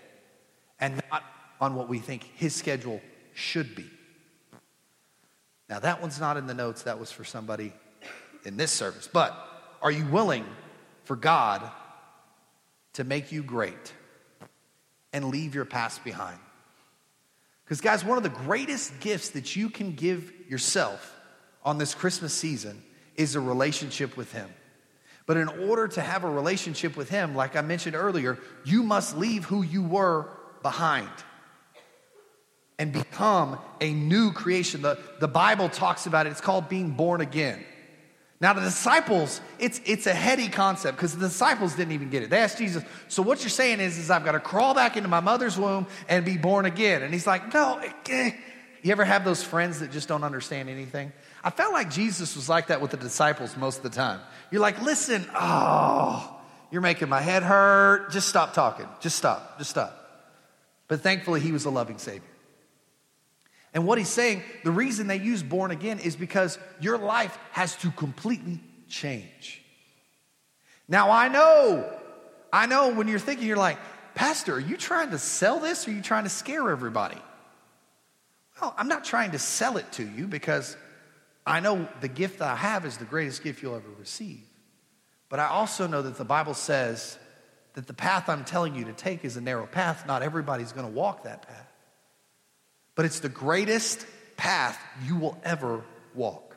and 0.80 1.00
not 1.10 1.24
on 1.60 1.74
what 1.74 1.88
we 1.88 1.98
think 1.98 2.24
His 2.34 2.54
schedule 2.54 3.00
should 3.34 3.74
be. 3.74 3.86
Now, 5.68 5.80
that 5.80 6.00
one's 6.00 6.18
not 6.18 6.36
in 6.36 6.46
the 6.46 6.54
notes, 6.54 6.84
that 6.84 6.98
was 6.98 7.12
for 7.12 7.24
somebody 7.24 7.72
in 8.44 8.56
this 8.56 8.72
service. 8.72 9.08
But 9.12 9.36
are 9.82 9.90
you 9.90 10.06
willing 10.06 10.46
for 11.04 11.16
God 11.16 11.70
to 12.94 13.04
make 13.04 13.30
you 13.30 13.42
great 13.42 13.92
and 15.12 15.26
leave 15.26 15.54
your 15.54 15.64
past 15.64 16.04
behind. 16.04 16.38
Because, 17.64 17.80
guys, 17.80 18.04
one 18.04 18.16
of 18.16 18.24
the 18.24 18.28
greatest 18.28 18.98
gifts 19.00 19.30
that 19.30 19.56
you 19.56 19.70
can 19.70 19.94
give 19.94 20.32
yourself 20.48 21.14
on 21.64 21.78
this 21.78 21.94
Christmas 21.94 22.32
season 22.32 22.82
is 23.14 23.36
a 23.36 23.40
relationship 23.40 24.16
with 24.16 24.32
Him. 24.32 24.48
But 25.28 25.36
in 25.36 25.48
order 25.68 25.86
to 25.86 26.00
have 26.00 26.24
a 26.24 26.30
relationship 26.30 26.96
with 26.96 27.10
Him, 27.10 27.36
like 27.36 27.54
I 27.54 27.60
mentioned 27.60 27.94
earlier, 27.94 28.38
you 28.64 28.82
must 28.82 29.14
leave 29.14 29.44
who 29.44 29.62
you 29.62 29.82
were 29.82 30.26
behind 30.62 31.10
and 32.78 32.94
become 32.94 33.58
a 33.82 33.92
new 33.92 34.32
creation. 34.32 34.80
The, 34.80 34.98
the 35.20 35.28
Bible 35.28 35.68
talks 35.68 36.06
about 36.06 36.26
it, 36.26 36.30
it's 36.30 36.40
called 36.40 36.70
being 36.70 36.92
born 36.92 37.20
again. 37.20 37.62
Now, 38.40 38.54
the 38.54 38.62
disciples, 38.62 39.42
it's, 39.58 39.82
it's 39.84 40.06
a 40.06 40.14
heady 40.14 40.48
concept 40.48 40.96
because 40.96 41.14
the 41.14 41.26
disciples 41.26 41.74
didn't 41.74 41.92
even 41.92 42.08
get 42.08 42.22
it. 42.22 42.30
They 42.30 42.38
asked 42.38 42.56
Jesus, 42.56 42.82
So, 43.08 43.20
what 43.20 43.40
you're 43.40 43.50
saying 43.50 43.80
is, 43.80 43.98
is 43.98 44.10
I've 44.10 44.24
got 44.24 44.32
to 44.32 44.40
crawl 44.40 44.74
back 44.74 44.96
into 44.96 45.10
my 45.10 45.20
mother's 45.20 45.58
womb 45.58 45.88
and 46.08 46.24
be 46.24 46.38
born 46.38 46.64
again. 46.64 47.02
And 47.02 47.12
he's 47.12 47.26
like, 47.26 47.52
No. 47.52 47.82
Eh. 48.08 48.30
You 48.82 48.92
ever 48.92 49.04
have 49.04 49.24
those 49.24 49.42
friends 49.42 49.80
that 49.80 49.90
just 49.90 50.08
don't 50.08 50.24
understand 50.24 50.70
anything? 50.70 51.12
I 51.42 51.50
felt 51.50 51.72
like 51.72 51.90
Jesus 51.90 52.34
was 52.36 52.48
like 52.48 52.68
that 52.68 52.80
with 52.80 52.90
the 52.90 52.96
disciples 52.96 53.56
most 53.56 53.78
of 53.78 53.82
the 53.82 53.90
time. 53.90 54.20
You're 54.50 54.60
like, 54.60 54.82
Listen, 54.82 55.26
oh, 55.34 56.38
you're 56.70 56.82
making 56.82 57.08
my 57.08 57.20
head 57.20 57.42
hurt. 57.42 58.10
Just 58.10 58.28
stop 58.28 58.54
talking. 58.54 58.86
Just 59.00 59.16
stop. 59.16 59.58
Just 59.58 59.70
stop. 59.70 59.94
But 60.88 61.00
thankfully, 61.00 61.40
he 61.40 61.52
was 61.52 61.64
a 61.64 61.70
loving 61.70 61.98
Savior. 61.98 62.22
And 63.74 63.86
what 63.86 63.98
he's 63.98 64.08
saying, 64.08 64.42
the 64.64 64.70
reason 64.70 65.06
they 65.06 65.18
use 65.18 65.42
born 65.42 65.70
again 65.70 65.98
is 65.98 66.16
because 66.16 66.58
your 66.80 66.98
life 66.98 67.38
has 67.52 67.76
to 67.76 67.90
completely 67.90 68.60
change. 68.88 69.62
Now, 70.88 71.10
I 71.10 71.28
know, 71.28 71.88
I 72.50 72.66
know 72.66 72.94
when 72.94 73.08
you're 73.08 73.18
thinking, 73.18 73.46
you're 73.46 73.58
like, 73.58 73.78
Pastor, 74.14 74.54
are 74.54 74.60
you 74.60 74.76
trying 74.76 75.10
to 75.10 75.18
sell 75.18 75.60
this 75.60 75.86
or 75.86 75.90
are 75.90 75.94
you 75.94 76.02
trying 76.02 76.24
to 76.24 76.30
scare 76.30 76.70
everybody? 76.70 77.18
Well, 78.60 78.74
I'm 78.76 78.88
not 78.88 79.04
trying 79.04 79.32
to 79.32 79.38
sell 79.38 79.76
it 79.76 79.92
to 79.92 80.02
you 80.02 80.26
because 80.26 80.76
I 81.48 81.60
know 81.60 81.88
the 82.00 82.08
gift 82.08 82.40
that 82.40 82.48
I 82.48 82.56
have 82.56 82.84
is 82.84 82.96
the 82.96 83.04
greatest 83.04 83.42
gift 83.42 83.62
you'll 83.62 83.76
ever 83.76 83.88
receive. 83.98 84.42
But 85.28 85.40
I 85.40 85.48
also 85.48 85.86
know 85.86 86.02
that 86.02 86.16
the 86.16 86.24
Bible 86.24 86.54
says 86.54 87.18
that 87.74 87.86
the 87.86 87.94
path 87.94 88.28
I'm 88.28 88.44
telling 88.44 88.74
you 88.74 88.84
to 88.86 88.92
take 88.92 89.24
is 89.24 89.36
a 89.36 89.40
narrow 89.40 89.66
path. 89.66 90.06
Not 90.06 90.22
everybody's 90.22 90.72
going 90.72 90.86
to 90.86 90.92
walk 90.92 91.24
that 91.24 91.46
path 91.46 91.68
but 92.98 93.04
it's 93.04 93.20
the 93.20 93.28
greatest 93.28 94.04
path 94.36 94.76
you 95.04 95.14
will 95.14 95.38
ever 95.44 95.84
walk. 96.16 96.56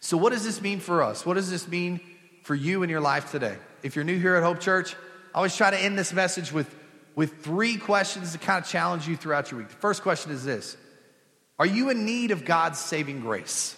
So, 0.00 0.18
what 0.18 0.34
does 0.34 0.44
this 0.44 0.60
mean 0.60 0.80
for 0.80 1.02
us? 1.02 1.24
What 1.24 1.34
does 1.34 1.50
this 1.50 1.66
mean 1.66 1.98
for 2.42 2.54
you 2.54 2.82
in 2.82 2.90
your 2.90 3.00
life 3.00 3.30
today? 3.30 3.56
If 3.82 3.96
you're 3.96 4.04
new 4.04 4.18
here 4.18 4.34
at 4.34 4.42
Hope 4.42 4.60
Church, 4.60 4.94
I 5.34 5.38
always 5.38 5.56
try 5.56 5.70
to 5.70 5.78
end 5.78 5.98
this 5.98 6.12
message 6.12 6.52
with, 6.52 6.68
with 7.14 7.42
three 7.42 7.78
questions 7.78 8.32
to 8.32 8.38
kind 8.38 8.62
of 8.62 8.70
challenge 8.70 9.08
you 9.08 9.16
throughout 9.16 9.50
your 9.50 9.60
week. 9.60 9.70
The 9.70 9.76
first 9.76 10.02
question 10.02 10.30
is 10.30 10.44
this 10.44 10.76
Are 11.58 11.66
you 11.66 11.90
in 11.90 12.04
need 12.04 12.30
of 12.30 12.44
God's 12.44 12.78
saving 12.78 13.20
grace? 13.20 13.74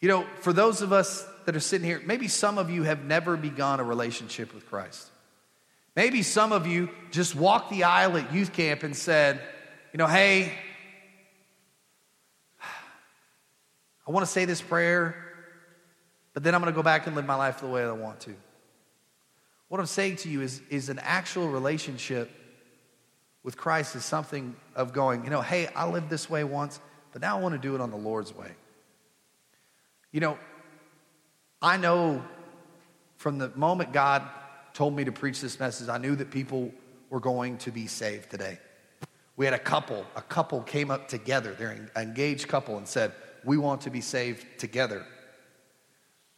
You 0.00 0.08
know, 0.08 0.26
for 0.40 0.52
those 0.52 0.82
of 0.82 0.92
us 0.92 1.26
that 1.46 1.56
are 1.56 1.60
sitting 1.60 1.86
here, 1.86 2.00
maybe 2.04 2.28
some 2.28 2.58
of 2.58 2.70
you 2.70 2.82
have 2.84 3.04
never 3.04 3.36
begun 3.36 3.80
a 3.80 3.84
relationship 3.84 4.54
with 4.54 4.66
Christ. 4.68 5.08
Maybe 5.96 6.22
some 6.22 6.52
of 6.52 6.66
you 6.66 6.90
just 7.10 7.34
walked 7.34 7.70
the 7.70 7.84
aisle 7.84 8.16
at 8.16 8.32
youth 8.32 8.52
camp 8.52 8.84
and 8.84 8.94
said, 8.94 9.40
you 9.92 9.98
know, 9.98 10.06
hey, 10.06 10.52
I 14.06 14.10
want 14.10 14.24
to 14.24 14.30
say 14.30 14.44
this 14.44 14.62
prayer, 14.62 15.16
but 16.34 16.44
then 16.44 16.54
I'm 16.54 16.60
going 16.60 16.72
to 16.72 16.76
go 16.76 16.82
back 16.82 17.06
and 17.06 17.16
live 17.16 17.26
my 17.26 17.34
life 17.34 17.60
the 17.60 17.66
way 17.66 17.82
I 17.82 17.90
want 17.92 18.20
to. 18.20 18.34
What 19.68 19.80
I'm 19.80 19.86
saying 19.86 20.16
to 20.16 20.28
you 20.28 20.40
is, 20.40 20.62
is 20.70 20.88
an 20.88 20.98
actual 21.00 21.48
relationship 21.48 22.30
with 23.48 23.56
Christ 23.56 23.96
is 23.96 24.04
something 24.04 24.54
of 24.76 24.92
going, 24.92 25.24
you 25.24 25.30
know, 25.30 25.40
hey, 25.40 25.68
I 25.68 25.88
lived 25.88 26.10
this 26.10 26.28
way 26.28 26.44
once, 26.44 26.80
but 27.14 27.22
now 27.22 27.38
I 27.38 27.40
want 27.40 27.54
to 27.54 27.58
do 27.58 27.74
it 27.74 27.80
on 27.80 27.90
the 27.90 27.96
Lord's 27.96 28.36
way. 28.36 28.50
You 30.12 30.20
know, 30.20 30.38
I 31.62 31.78
know 31.78 32.22
from 33.16 33.38
the 33.38 33.50
moment 33.54 33.94
God 33.94 34.22
told 34.74 34.94
me 34.94 35.02
to 35.06 35.12
preach 35.12 35.40
this 35.40 35.58
message, 35.58 35.88
I 35.88 35.96
knew 35.96 36.14
that 36.16 36.30
people 36.30 36.70
were 37.08 37.20
going 37.20 37.56
to 37.56 37.70
be 37.70 37.86
saved 37.86 38.30
today. 38.30 38.58
We 39.36 39.46
had 39.46 39.54
a 39.54 39.58
couple, 39.58 40.04
a 40.14 40.20
couple 40.20 40.60
came 40.60 40.90
up 40.90 41.08
together, 41.08 41.56
they're 41.58 41.70
an 41.70 41.90
engaged 41.96 42.48
couple, 42.48 42.76
and 42.76 42.86
said, 42.86 43.14
We 43.46 43.56
want 43.56 43.80
to 43.80 43.90
be 43.90 44.02
saved 44.02 44.44
together. 44.58 45.06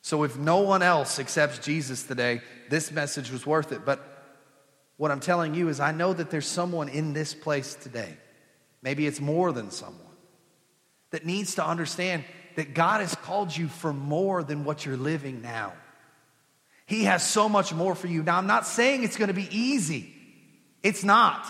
So 0.01 0.23
if 0.23 0.38
no 0.38 0.61
one 0.61 0.83
else 0.83 1.18
accepts 1.18 1.59
Jesus 1.59 2.05
today, 2.05 2.40
this 2.68 2.92
message 2.92 3.33
was 3.33 3.44
worth 3.44 3.73
it. 3.73 3.85
But 3.85 4.10
what 5.01 5.11
I'm 5.11 5.21
telling 5.21 5.55
you 5.55 5.71
is, 5.71 5.81
I 5.81 5.93
know 5.93 6.13
that 6.13 6.31
there's 6.31 6.47
someone 6.47 6.91
in 6.91 7.15
this 7.15 7.33
place 7.33 7.75
today, 7.75 8.19
maybe 8.83 9.07
it's 9.07 9.19
more 9.19 9.51
than 9.51 9.71
someone, 9.71 9.97
that 11.09 11.25
needs 11.25 11.55
to 11.55 11.65
understand 11.67 12.23
that 12.57 12.75
God 12.75 13.01
has 13.01 13.15
called 13.15 13.57
you 13.57 13.69
for 13.69 13.95
more 13.95 14.43
than 14.43 14.63
what 14.63 14.85
you're 14.85 14.99
living 14.99 15.41
now. 15.41 15.73
He 16.85 17.05
has 17.05 17.27
so 17.27 17.49
much 17.49 17.73
more 17.73 17.95
for 17.95 18.09
you. 18.09 18.23
Now, 18.23 18.37
I'm 18.37 18.47
not 18.47 18.67
saying 18.67 19.03
it's 19.03 19.17
going 19.17 19.29
to 19.29 19.35
be 19.35 19.49
easy, 19.51 20.13
it's 20.83 21.03
not. 21.03 21.47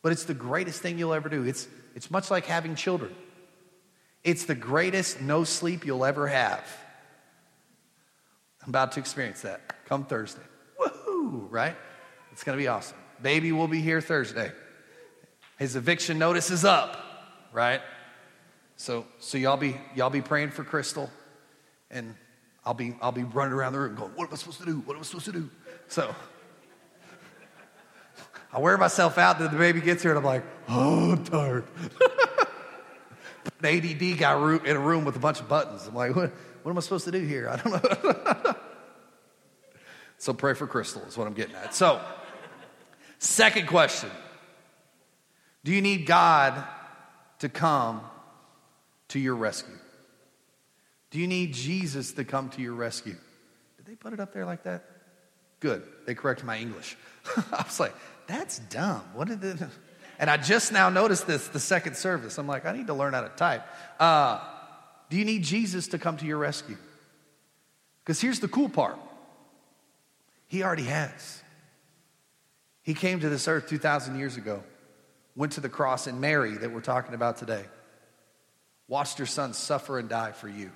But 0.00 0.12
it's 0.12 0.24
the 0.24 0.32
greatest 0.32 0.80
thing 0.80 1.00
you'll 1.00 1.14
ever 1.14 1.28
do. 1.28 1.42
It's, 1.42 1.66
it's 1.96 2.12
much 2.12 2.30
like 2.30 2.46
having 2.46 2.76
children. 2.76 3.12
It's 4.22 4.44
the 4.44 4.54
greatest 4.54 5.20
no 5.20 5.42
sleep 5.42 5.84
you'll 5.84 6.04
ever 6.04 6.28
have. 6.28 6.64
I'm 8.62 8.68
about 8.68 8.92
to 8.92 9.00
experience 9.00 9.40
that 9.40 9.84
come 9.86 10.04
Thursday. 10.04 10.42
Woohoo, 10.80 11.48
right? 11.50 11.74
It's 12.32 12.44
going 12.44 12.56
to 12.56 12.62
be 12.62 12.68
awesome. 12.68 12.96
Baby 13.22 13.52
will 13.52 13.68
be 13.68 13.80
here 13.80 14.00
Thursday. 14.00 14.50
His 15.58 15.76
eviction 15.76 16.18
notice 16.18 16.50
is 16.50 16.64
up, 16.64 16.96
right? 17.52 17.82
So, 18.76 19.04
so 19.18 19.36
y'all 19.36 19.58
be 19.58 19.76
y'all 19.94 20.08
be 20.08 20.22
praying 20.22 20.52
for 20.52 20.64
Crystal, 20.64 21.10
and 21.90 22.14
I'll 22.64 22.74
be, 22.74 22.94
I'll 23.00 23.12
be 23.12 23.24
running 23.24 23.52
around 23.52 23.72
the 23.72 23.80
room 23.80 23.94
going, 23.94 24.12
What 24.14 24.28
am 24.28 24.34
I 24.34 24.36
supposed 24.36 24.60
to 24.60 24.66
do? 24.66 24.78
What 24.80 24.94
am 24.94 25.00
I 25.00 25.04
supposed 25.04 25.26
to 25.26 25.32
do? 25.32 25.50
So 25.88 26.14
I 28.52 28.58
wear 28.58 28.76
myself 28.76 29.18
out 29.18 29.38
that 29.38 29.50
the 29.50 29.58
baby 29.58 29.80
gets 29.80 30.02
here 30.02 30.12
and 30.12 30.18
I'm 30.18 30.24
like, 30.24 30.44
Oh, 30.68 31.12
I'm 31.12 31.24
tired. 31.24 31.64
An 33.62 33.66
ADD 33.66 34.18
guy 34.18 34.54
in 34.64 34.76
a 34.76 34.80
room 34.80 35.04
with 35.04 35.16
a 35.16 35.18
bunch 35.18 35.40
of 35.40 35.48
buttons. 35.48 35.86
I'm 35.86 35.94
like, 35.94 36.14
What, 36.14 36.32
what 36.62 36.70
am 36.70 36.76
I 36.76 36.80
supposed 36.80 37.06
to 37.06 37.10
do 37.10 37.20
here? 37.20 37.48
I 37.48 37.56
don't 37.56 37.72
know. 37.72 38.54
so 40.18 40.34
pray 40.34 40.54
for 40.54 40.66
Crystal, 40.66 41.02
is 41.02 41.16
what 41.16 41.26
I'm 41.26 41.34
getting 41.34 41.54
at. 41.56 41.74
So, 41.74 42.00
second 43.20 43.68
question 43.68 44.10
Do 45.64 45.72
you 45.72 45.80
need 45.80 46.06
God 46.06 46.64
to 47.38 47.48
come 47.48 48.02
to 49.08 49.18
your 49.18 49.36
rescue? 49.36 49.74
Do 51.10 51.18
you 51.18 51.26
need 51.26 51.54
Jesus 51.54 52.12
to 52.12 52.24
come 52.24 52.50
to 52.50 52.62
your 52.62 52.74
rescue? 52.74 53.16
Did 53.76 53.86
they 53.86 53.94
put 53.94 54.12
it 54.12 54.20
up 54.20 54.32
there 54.32 54.46
like 54.46 54.64
that? 54.64 54.84
Good. 55.60 55.82
They 56.06 56.14
corrected 56.14 56.46
my 56.46 56.58
English. 56.58 56.96
I 57.52 57.62
was 57.64 57.78
like, 57.78 57.94
that's 58.26 58.58
dumb. 58.58 59.02
What 59.14 59.28
did 59.28 59.44
it? 59.44 59.58
And 60.18 60.28
I 60.28 60.36
just 60.36 60.70
now 60.70 60.90
noticed 60.90 61.26
this 61.26 61.48
the 61.48 61.58
second 61.58 61.96
service. 61.96 62.36
I'm 62.36 62.46
like, 62.46 62.66
I 62.66 62.72
need 62.72 62.88
to 62.88 62.92
learn 62.92 63.14
how 63.14 63.22
to 63.22 63.30
type. 63.30 63.64
Uh, 63.98 64.38
do 65.08 65.16
you 65.16 65.24
need 65.24 65.44
Jesus 65.44 65.88
to 65.88 65.98
come 65.98 66.18
to 66.18 66.26
your 66.26 66.36
rescue? 66.36 66.76
Because 68.04 68.20
here's 68.20 68.38
the 68.38 68.46
cool 68.46 68.68
part 68.68 68.98
He 70.46 70.62
already 70.62 70.84
has. 70.84 71.42
He 72.82 72.94
came 72.94 73.20
to 73.20 73.28
this 73.28 73.46
earth 73.48 73.68
2,000 73.68 74.18
years 74.18 74.36
ago, 74.36 74.62
went 75.36 75.52
to 75.52 75.60
the 75.60 75.68
cross, 75.68 76.06
and 76.06 76.20
Mary, 76.20 76.56
that 76.56 76.72
we're 76.72 76.80
talking 76.80 77.14
about 77.14 77.36
today, 77.36 77.64
watched 78.88 79.18
her 79.18 79.26
son 79.26 79.52
suffer 79.52 79.98
and 79.98 80.08
die 80.08 80.32
for 80.32 80.48
you. 80.48 80.70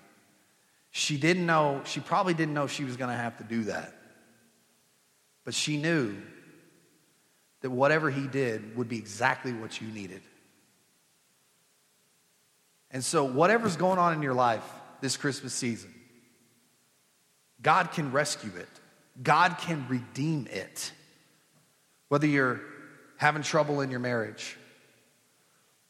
She 0.91 1.17
didn't 1.17 1.47
know, 1.47 1.83
she 1.85 2.01
probably 2.01 2.35
didn't 2.35 2.55
know 2.55 2.67
she 2.67 2.85
was 2.85 2.97
going 2.97 3.11
to 3.11 3.17
have 3.17 3.39
to 3.39 3.45
do 3.45 3.65
that. 3.65 3.93
But 5.45 5.55
she 5.55 5.77
knew 5.77 6.15
that 7.61 7.71
whatever 7.71 8.11
he 8.11 8.27
did 8.27 8.77
would 8.77 8.89
be 8.89 8.99
exactly 8.99 9.53
what 9.53 9.81
you 9.81 9.89
needed. 9.89 10.23
And 12.91 13.05
so, 13.05 13.25
whatever's 13.25 13.77
going 13.77 13.99
on 13.99 14.13
in 14.13 14.23
your 14.23 14.35
life 14.35 14.63
this 15.01 15.17
Christmas 15.17 15.53
season, 15.53 15.93
God 17.61 17.91
can 17.91 18.13
rescue 18.13 18.53
it, 18.57 18.69
God 19.23 19.57
can 19.59 19.87
redeem 19.89 20.47
it. 20.51 20.93
Whether 22.15 22.29
you're 22.29 22.61
having 23.17 23.43
trouble 23.43 23.81
in 23.81 23.91
your 23.91 23.99
marriage, 23.99 24.57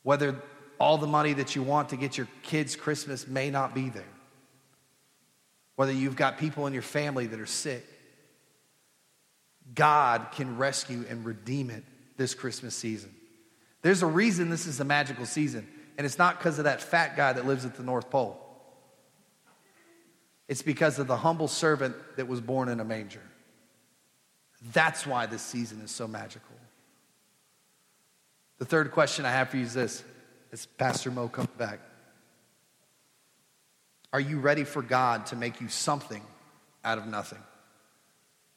whether 0.03 0.35
all 0.79 0.97
the 0.97 1.07
money 1.07 1.35
that 1.35 1.55
you 1.55 1.63
want 1.63 1.91
to 1.91 1.97
get 1.97 2.17
your 2.17 2.29
kids' 2.43 2.77
Christmas 2.77 3.29
may 3.29 3.51
not 3.51 3.75
be 3.75 3.91
there 3.91 4.05
whether 5.77 5.93
you've 5.93 6.17
got 6.17 6.39
people 6.39 6.67
in 6.67 6.73
your 6.73 6.83
family 6.83 7.27
that 7.27 7.41
are 7.41 7.47
sick, 7.47 7.85
God 9.75 10.29
can 10.33 10.57
rescue 10.57 11.05
and 11.09 11.25
redeem 11.25 11.71
it 11.71 11.85
this 12.17 12.35
Christmas 12.35 12.75
season. 12.75 13.15
There's 13.83 14.03
a 14.03 14.07
reason 14.07 14.51
this 14.51 14.67
is 14.67 14.81
a 14.81 14.85
magical 14.85 15.27
season, 15.27 15.67
and 15.99 16.05
it's 16.05 16.19
not 16.19 16.39
because 16.39 16.59
of 16.59 16.65
that 16.65 16.81
fat 16.81 17.17
guy 17.17 17.33
that 17.33 17.47
lives 17.47 17.65
at 17.65 17.75
the 17.75 17.83
North 17.83 18.11
Pole. 18.11 18.41
It's 20.47 20.63
because 20.63 20.99
of 20.99 21.07
the 21.07 21.17
humble 21.17 21.49
servant 21.49 21.97
that 22.17 22.29
was 22.29 22.41
born 22.41 22.69
in 22.69 22.79
a 22.79 22.85
manger. 22.85 23.23
That's 24.73 25.07
why 25.07 25.27
this 25.27 25.43
season 25.43 25.81
is 25.83 25.91
so 25.91 26.09
magical. 26.09 26.55
The 28.59 28.65
third 28.65 28.93
question 28.93 29.27
I 29.27 29.31
have 29.31 29.51
for 29.51 29.57
you 29.59 29.65
is 29.65 29.75
this 29.75 30.03
as 30.53 30.67
Pastor 30.67 31.11
Mo 31.11 31.29
comes 31.29 31.49
back. 31.59 31.81
Are 34.13 34.21
you 34.21 34.39
ready 34.39 34.65
for 34.65 34.81
God 34.81 35.27
to 35.27 35.37
make 35.37 35.61
you 35.61 35.69
something 35.69 36.23
out 36.85 36.99
of 36.99 37.07
nothing? 37.07 37.41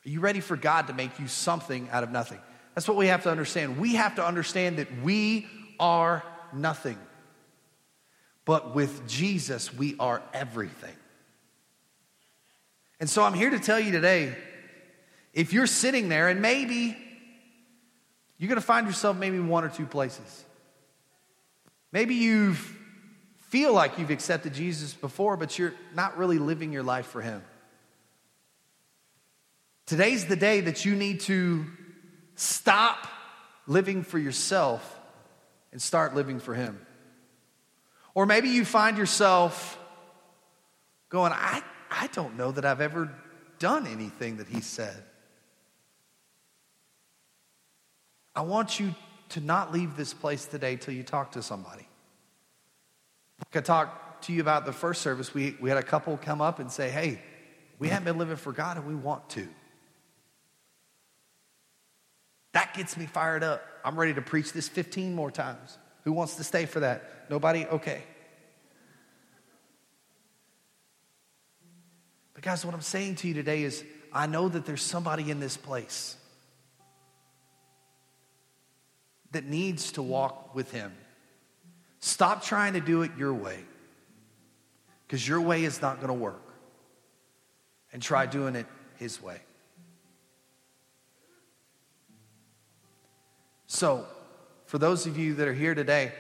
Are 0.06 0.10
you 0.10 0.20
ready 0.20 0.40
for 0.40 0.56
God 0.56 0.88
to 0.88 0.94
make 0.94 1.20
you 1.20 1.28
something 1.28 1.90
out 1.92 2.04
of 2.04 2.12
nothing? 2.12 2.40
That's 2.76 2.88
what 2.88 2.96
we 2.96 3.08
have 3.08 3.24
to 3.24 3.32
understand. 3.32 3.78
We 3.80 3.96
have 3.96 4.16
to 4.16 4.26
understand 4.26 4.78
that 4.78 5.02
we 5.02 5.48
are 5.80 6.24
nothing. 6.54 6.98
But 8.46 8.76
with 8.76 9.08
Jesus, 9.08 9.74
we 9.74 9.96
are 10.00 10.22
everything. 10.34 10.96
And 13.00 13.10
so 13.10 13.24
I'm 13.24 13.34
here 13.34 13.50
to 13.50 13.60
tell 13.60 13.80
you 13.80 13.92
today 13.92 14.36
if 15.38 15.54
you're 15.54 15.68
sitting 15.68 16.10
there 16.10 16.30
and 16.30 16.42
maybe 16.42 16.98
you're 18.40 18.50
going 18.50 18.60
to 18.60 18.66
find 18.66 18.88
yourself 18.88 19.16
maybe 19.16 19.40
one 19.40 19.64
or 19.64 19.70
two 19.70 19.86
places. 19.86 20.46
Maybe 21.92 22.16
you 22.16 22.56
feel 23.50 23.72
like 23.72 24.00
you've 24.00 24.10
accepted 24.10 24.56
Jesus 24.56 24.96
before, 24.96 25.38
but 25.38 25.60
you're 25.60 25.76
not 25.94 26.18
really 26.18 26.40
living 26.40 26.74
your 26.74 26.82
life 26.82 27.06
for 27.06 27.22
Him. 27.22 27.44
Today's 29.86 30.26
the 30.26 30.36
day 30.36 30.62
that 30.62 30.86
you 30.86 30.96
need 30.96 31.20
to 31.22 31.68
stop 32.36 33.08
living 33.68 34.02
for 34.02 34.18
yourself 34.18 35.00
and 35.72 35.80
start 35.80 36.16
living 36.16 36.40
for 36.40 36.56
Him. 36.56 36.84
Or 38.16 38.26
maybe 38.26 38.50
you 38.50 38.66
find 38.66 38.98
yourself 38.98 39.78
going, 41.10 41.32
I, 41.32 41.62
I 41.92 42.08
don't 42.08 42.38
know 42.38 42.52
that 42.52 42.66
I've 42.66 42.82
ever 42.82 43.14
done 43.60 43.86
anything 43.86 44.38
that 44.38 44.48
He 44.48 44.62
said. 44.62 45.04
I 48.38 48.42
want 48.42 48.80
you 48.80 48.94
to 49.30 49.42
not 49.42 49.74
leave 49.74 49.98
this 49.98 50.14
place 50.14 50.46
today 50.46 50.76
till 50.76 50.94
you 50.94 51.02
talk 51.02 51.32
to 51.32 51.42
somebody. 51.42 51.88
I 53.54 53.62
talked 53.62 54.26
to 54.26 54.34
you 54.34 54.42
about 54.42 54.68
the 54.68 54.72
first 54.72 55.02
service. 55.02 55.34
We, 55.34 55.58
we 55.60 55.70
had 55.70 55.80
a 55.80 55.84
couple 55.84 56.16
come 56.18 56.40
up 56.40 56.60
and 56.60 56.72
say, 56.72 56.92
Hey, 56.92 57.20
we 57.80 57.88
haven't 57.90 58.06
been 58.06 58.20
living 58.20 58.36
for 58.36 58.52
God 58.52 58.78
and 58.78 58.86
we 58.86 58.94
want 58.94 59.28
to. 59.32 59.48
That 62.54 62.76
gets 62.76 62.96
me 62.96 63.08
fired 63.08 63.44
up. 63.44 63.64
I'm 63.84 64.00
ready 64.00 64.14
to 64.14 64.22
preach 64.22 64.54
this 64.54 64.70
15 64.70 65.16
more 65.16 65.32
times. 65.32 65.76
Who 66.04 66.12
wants 66.12 66.36
to 66.36 66.44
stay 66.44 66.68
for 66.68 66.82
that? 66.82 67.30
Nobody? 67.32 67.66
Okay. 67.66 68.04
But, 72.36 72.44
guys, 72.44 72.64
what 72.64 72.76
I'm 72.76 72.82
saying 72.82 73.16
to 73.16 73.28
you 73.28 73.34
today 73.34 73.64
is 73.64 73.84
I 74.14 74.28
know 74.28 74.48
that 74.48 74.68
there's 74.68 74.84
somebody 74.84 75.32
in 75.32 75.40
this 75.40 75.58
place 75.58 76.17
that 79.38 79.46
needs 79.46 79.92
to 79.92 80.02
walk 80.02 80.56
with 80.56 80.72
Him. 80.72 80.92
Stop 82.00 82.44
trying 82.44 82.74
to 82.74 82.80
do 82.80 83.04
it 83.04 83.12
your 83.20 83.36
way 83.36 83.60
because 85.06 85.28
your 85.28 85.40
way 85.40 85.64
is 85.64 85.80
not 85.80 85.98
going 85.98 86.08
to 86.08 86.14
work. 86.16 86.42
And 87.94 88.02
try 88.02 88.26
doing 88.26 88.56
it 88.56 88.66
His 88.96 89.22
way. 89.22 89.40
So, 93.68 94.08
for 94.66 94.80
those 94.80 95.06
of 95.06 95.20
you 95.20 95.36
that 95.36 95.48
are 95.48 95.54
here 95.54 95.76
today, 95.76 96.14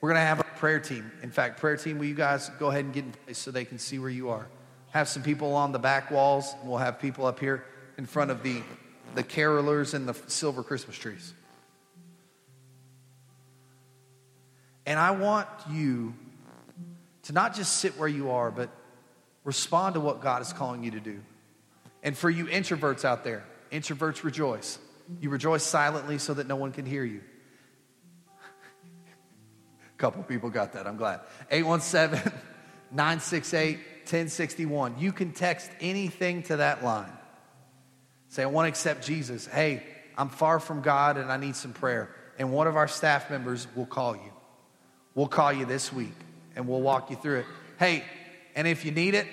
we're 0.00 0.10
going 0.10 0.20
to 0.20 0.26
have 0.26 0.38
a 0.38 0.44
prayer 0.44 0.78
team. 0.78 1.10
In 1.24 1.32
fact, 1.32 1.58
prayer 1.58 1.76
team, 1.76 1.98
will 1.98 2.06
you 2.06 2.14
guys 2.14 2.48
go 2.60 2.70
ahead 2.70 2.84
and 2.84 2.94
get 2.94 3.04
in 3.06 3.12
place 3.24 3.38
so 3.38 3.50
they 3.50 3.64
can 3.64 3.80
see 3.80 3.98
where 3.98 4.08
you 4.08 4.30
are? 4.30 4.46
Have 4.92 5.08
some 5.08 5.24
people 5.24 5.56
on 5.56 5.72
the 5.72 5.80
back 5.80 6.12
walls. 6.12 6.54
And 6.60 6.68
we'll 6.68 6.78
have 6.78 7.00
people 7.00 7.26
up 7.26 7.40
here 7.40 7.64
in 7.98 8.06
front 8.06 8.30
of 8.30 8.44
the, 8.44 8.62
the 9.16 9.24
carolers 9.24 9.94
and 9.94 10.08
the 10.08 10.14
silver 10.28 10.62
Christmas 10.62 10.96
trees. 10.96 11.34
And 14.86 14.98
I 14.98 15.12
want 15.12 15.48
you 15.70 16.14
to 17.24 17.32
not 17.32 17.54
just 17.54 17.76
sit 17.76 17.98
where 17.98 18.08
you 18.08 18.30
are, 18.30 18.50
but 18.50 18.70
respond 19.44 19.94
to 19.94 20.00
what 20.00 20.20
God 20.20 20.42
is 20.42 20.52
calling 20.52 20.82
you 20.82 20.92
to 20.92 21.00
do. 21.00 21.20
And 22.02 22.16
for 22.16 22.28
you 22.28 22.46
introverts 22.46 23.04
out 23.04 23.24
there, 23.24 23.44
introverts 23.70 24.24
rejoice. 24.24 24.78
You 25.20 25.30
rejoice 25.30 25.62
silently 25.62 26.18
so 26.18 26.34
that 26.34 26.46
no 26.46 26.56
one 26.56 26.72
can 26.72 26.84
hear 26.84 27.04
you. 27.04 27.22
A 28.26 29.98
couple 29.98 30.22
people 30.24 30.50
got 30.50 30.72
that. 30.72 30.86
I'm 30.86 30.96
glad. 30.96 31.20
817 31.50 32.32
968 32.90 33.78
1061. 34.02 34.96
You 34.98 35.12
can 35.12 35.32
text 35.32 35.70
anything 35.80 36.42
to 36.44 36.56
that 36.56 36.82
line. 36.82 37.12
Say, 38.28 38.42
I 38.42 38.46
want 38.46 38.66
to 38.66 38.68
accept 38.68 39.04
Jesus. 39.06 39.46
Hey, 39.46 39.82
I'm 40.16 40.28
far 40.28 40.58
from 40.58 40.82
God 40.82 41.16
and 41.18 41.30
I 41.30 41.36
need 41.36 41.54
some 41.54 41.72
prayer. 41.72 42.14
And 42.38 42.52
one 42.52 42.66
of 42.66 42.76
our 42.76 42.88
staff 42.88 43.30
members 43.30 43.66
will 43.76 43.86
call 43.86 44.16
you. 44.16 44.31
We'll 45.14 45.28
call 45.28 45.52
you 45.52 45.64
this 45.64 45.92
week 45.92 46.14
and 46.56 46.66
we'll 46.66 46.80
walk 46.80 47.10
you 47.10 47.16
through 47.16 47.40
it. 47.40 47.46
Hey, 47.78 48.04
and 48.54 48.66
if 48.66 48.84
you 48.84 48.90
need 48.90 49.14
it, 49.14 49.26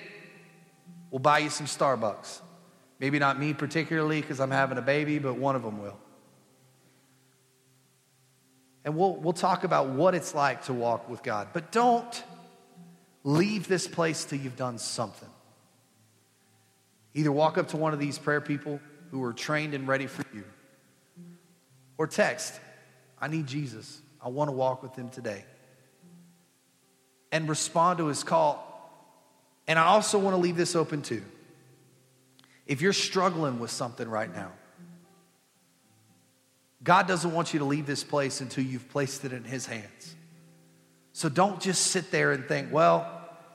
we'll 1.10 1.20
buy 1.20 1.38
you 1.38 1.50
some 1.50 1.66
Starbucks. 1.66 2.40
Maybe 2.98 3.18
not 3.18 3.38
me 3.38 3.54
particularly 3.54 4.20
because 4.20 4.40
I'm 4.40 4.50
having 4.50 4.78
a 4.78 4.82
baby, 4.82 5.18
but 5.18 5.36
one 5.36 5.56
of 5.56 5.62
them 5.62 5.82
will. 5.82 5.96
And 8.84 8.96
we'll, 8.96 9.16
we'll 9.16 9.32
talk 9.32 9.64
about 9.64 9.88
what 9.88 10.14
it's 10.14 10.34
like 10.34 10.64
to 10.64 10.72
walk 10.72 11.08
with 11.08 11.22
God. 11.22 11.48
But 11.52 11.72
don't 11.72 12.24
leave 13.24 13.68
this 13.68 13.86
place 13.86 14.24
till 14.24 14.38
you've 14.38 14.56
done 14.56 14.78
something. 14.78 15.28
Either 17.14 17.32
walk 17.32 17.58
up 17.58 17.68
to 17.68 17.76
one 17.76 17.92
of 17.92 17.98
these 17.98 18.18
prayer 18.18 18.40
people 18.40 18.80
who 19.10 19.22
are 19.24 19.32
trained 19.32 19.74
and 19.74 19.88
ready 19.88 20.06
for 20.06 20.24
you, 20.32 20.44
or 21.98 22.06
text, 22.06 22.58
I 23.20 23.28
need 23.28 23.46
Jesus. 23.46 24.00
I 24.24 24.28
want 24.28 24.48
to 24.48 24.52
walk 24.52 24.82
with 24.82 24.94
him 24.94 25.10
today. 25.10 25.44
And 27.32 27.48
respond 27.48 27.98
to 27.98 28.06
his 28.06 28.24
call. 28.24 28.66
And 29.68 29.78
I 29.78 29.84
also 29.84 30.18
want 30.18 30.34
to 30.34 30.40
leave 30.40 30.56
this 30.56 30.74
open 30.74 31.02
too. 31.02 31.22
If 32.66 32.80
you're 32.80 32.92
struggling 32.92 33.60
with 33.60 33.70
something 33.70 34.08
right 34.08 34.32
now, 34.34 34.52
God 36.82 37.06
doesn't 37.06 37.32
want 37.32 37.52
you 37.52 37.58
to 37.58 37.64
leave 37.64 37.86
this 37.86 38.04
place 38.04 38.40
until 38.40 38.64
you've 38.64 38.88
placed 38.88 39.24
it 39.24 39.32
in 39.32 39.44
His 39.44 39.66
hands. 39.66 40.14
So 41.12 41.28
don't 41.28 41.60
just 41.60 41.88
sit 41.88 42.10
there 42.10 42.32
and 42.32 42.46
think, 42.46 42.72
well, 42.72 43.08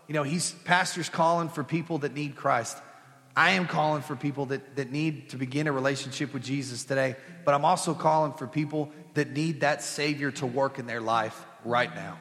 you 0.07 0.13
know, 0.13 0.23
he's 0.23 0.51
pastor's 0.51 1.09
calling 1.09 1.49
for 1.49 1.63
people 1.63 1.99
that 1.99 2.13
need 2.13 2.35
Christ. 2.35 2.77
I 3.35 3.51
am 3.51 3.67
calling 3.67 4.03
for 4.03 4.15
people 4.15 4.45
that, 4.47 4.75
that 4.75 4.91
need 4.91 5.29
to 5.29 5.37
begin 5.37 5.67
a 5.67 5.71
relationship 5.71 6.33
with 6.33 6.43
Jesus 6.43 6.83
today, 6.83 7.15
but 7.43 7.53
I'm 7.53 7.65
also 7.65 7.93
calling 7.93 8.33
for 8.33 8.47
people 8.47 8.91
that 9.15 9.31
need 9.31 9.61
that 9.61 9.81
Savior 9.81 10.31
to 10.31 10.45
work 10.45 10.77
in 10.77 10.85
their 10.85 11.01
life 11.01 11.45
right 11.65 11.93
now. 11.93 12.19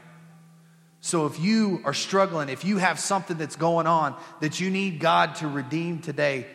So 1.05 1.27
if 1.27 1.39
you 1.39 1.83
are 1.85 1.93
struggling, 1.93 2.49
if 2.49 2.65
you 2.65 2.79
have 2.79 2.99
something 2.99 3.37
that's 3.37 3.57
going 3.57 3.87
on 3.87 4.17
that 4.41 4.59
you 4.59 4.71
need 4.71 5.01
God 5.01 5.35
to 5.35 5.47
redeem 5.47 5.99
today, 5.99 6.47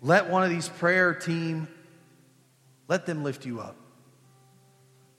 let 0.00 0.30
one 0.30 0.44
of 0.44 0.50
these 0.50 0.68
prayer 0.68 1.12
team, 1.12 1.66
let 2.86 3.04
them 3.04 3.24
lift 3.24 3.44
you 3.44 3.58
up. 3.58 3.74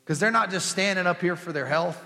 Because 0.06 0.22
they're 0.22 0.32
not 0.32 0.52
just 0.52 0.70
standing 0.70 1.06
up 1.06 1.20
here 1.20 1.36
for 1.36 1.52
their 1.52 1.66
health. 1.66 2.02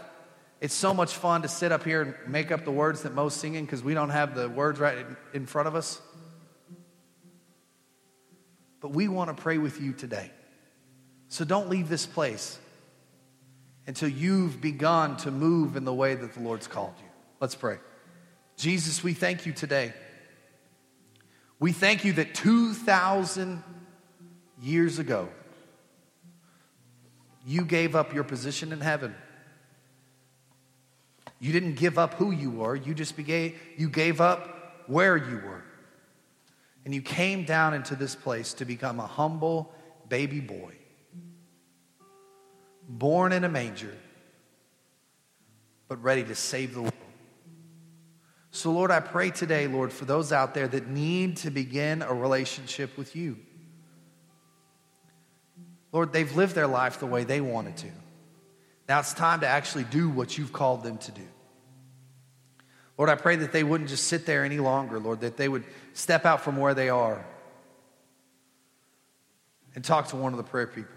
It's 0.60 0.73
so 0.73 0.91
much 0.91 1.13
fun 1.13 1.43
to 1.43 1.47
sit 1.47 1.71
up 1.71 1.84
here 1.84 2.01
and 2.01 2.15
make 2.25 2.51
up 2.51 2.65
the 2.65 2.71
words 2.71 3.04
that 3.04 3.13
Mo's 3.13 3.36
singing 3.36 3.63
because 3.63 3.84
we 3.84 3.93
don't 3.93 4.10
have 4.10 4.34
the 4.34 4.49
words 4.49 4.80
right 4.80 5.06
in 5.36 5.45
front 5.45 5.67
of 5.67 5.75
us. 5.75 6.01
But 8.82 8.89
we 8.89 9.08
want 9.08 9.30
to 9.30 9.39
pray 9.39 9.60
with 9.60 9.80
you 9.80 9.93
today. 9.93 10.32
So 11.28 11.45
don't 11.45 11.69
leave 11.69 11.89
this 11.89 12.08
place 12.08 12.58
until 13.88 14.10
you've 14.10 14.62
begun 14.62 15.17
to 15.17 15.32
move 15.32 15.76
in 15.76 15.86
the 15.86 15.93
way 15.93 16.15
that 16.15 16.34
the 16.34 16.39
Lord's 16.39 16.67
called 16.67 16.94
you. 16.98 17.10
Let's 17.40 17.56
pray. 17.56 17.77
Jesus, 18.58 19.04
we 19.04 19.13
thank 19.13 19.46
you 19.46 19.54
today. 19.54 19.94
We 21.60 21.71
thank 21.71 22.04
you 22.04 22.13
that 22.13 22.33
2,000 22.36 23.63
years 24.62 25.00
ago, 25.00 25.29
you 27.46 27.63
gave 27.63 27.96
up 27.96 28.13
your 28.13 28.23
position 28.23 28.71
in 28.71 28.81
heaven. 28.81 29.15
You 31.40 31.52
didn't 31.52 31.75
give 31.75 31.98
up 31.98 32.15
who 32.15 32.31
you 32.31 32.50
were, 32.50 32.75
you 32.75 32.94
just 32.94 33.15
gave, 33.17 33.60
you 33.77 33.90
gave 33.90 34.19
up 34.19 34.83
where 34.88 35.17
you 35.17 35.36
were. 35.36 35.63
And 36.86 36.94
you 36.94 37.02
came 37.02 37.46
down 37.46 37.73
into 37.73 37.96
this 37.96 38.15
place 38.15 38.54
to 38.56 38.65
become 38.65 39.00
a 39.00 39.08
humble 39.08 39.73
baby 40.08 40.40
boy, 40.40 40.73
born 42.88 43.31
in 43.31 43.44
a 43.44 43.50
manger, 43.50 43.96
but 45.88 46.02
ready 46.04 46.23
to 46.23 46.36
save 46.36 46.73
the 46.73 46.81
world. 46.81 46.94
So, 48.52 48.71
Lord, 48.71 48.90
I 48.90 49.02
pray 49.02 49.31
today, 49.31 49.67
Lord, 49.67 49.92
for 49.92 50.06
those 50.06 50.31
out 50.31 50.54
there 50.54 50.67
that 50.67 50.88
need 50.88 51.38
to 51.38 51.52
begin 51.52 52.02
a 52.02 52.13
relationship 52.13 52.98
with 52.98 53.15
you. 53.15 53.38
Lord, 55.92 56.13
they've 56.13 56.36
lived 56.36 56.56
their 56.56 56.67
life 56.67 57.00
the 57.00 57.06
way 57.06 57.23
they 57.23 57.42
wanted 57.42 57.77
to. 57.77 57.92
Now 58.88 59.00
it's 59.00 59.13
time 59.13 59.42
to 59.42 59.48
actually 59.48 59.86
do 59.86 60.10
what 60.10 60.38
you've 60.38 60.54
called 60.54 60.83
them 60.83 60.98
to 61.00 61.12
do. 61.12 61.27
Lord, 62.98 63.10
I 63.10 63.15
pray 63.15 63.36
that 63.38 63.52
they 63.52 63.63
wouldn't 63.63 63.90
just 63.90 64.06
sit 64.06 64.25
there 64.25 64.46
any 64.46 64.60
longer, 64.60 65.00
Lord, 65.00 65.21
that 65.21 65.38
they 65.38 65.50
would 65.50 65.63
step 65.94 66.25
out 66.25 66.42
from 66.42 66.58
where 66.58 66.73
they 66.73 66.90
are 66.90 67.25
and 69.73 69.83
talk 69.83 70.10
to 70.10 70.15
one 70.15 70.33
of 70.33 70.38
the 70.38 70.44
prayer 70.44 70.67
people. 70.67 70.96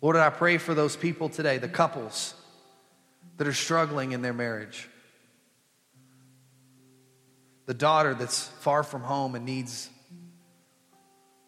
Lord, 0.00 0.16
I 0.16 0.30
pray 0.30 0.58
for 0.58 0.74
those 0.74 0.96
people 0.96 1.28
today, 1.28 1.58
the 1.58 1.68
couples 1.68 2.34
that 3.36 3.48
are 3.48 3.52
struggling 3.52 4.12
in 4.12 4.22
their 4.22 4.32
marriage, 4.32 4.88
the 7.66 7.74
daughter 7.74 8.14
that's 8.14 8.46
far 8.46 8.82
from 8.82 9.02
home 9.02 9.34
and 9.34 9.44
needs 9.44 9.90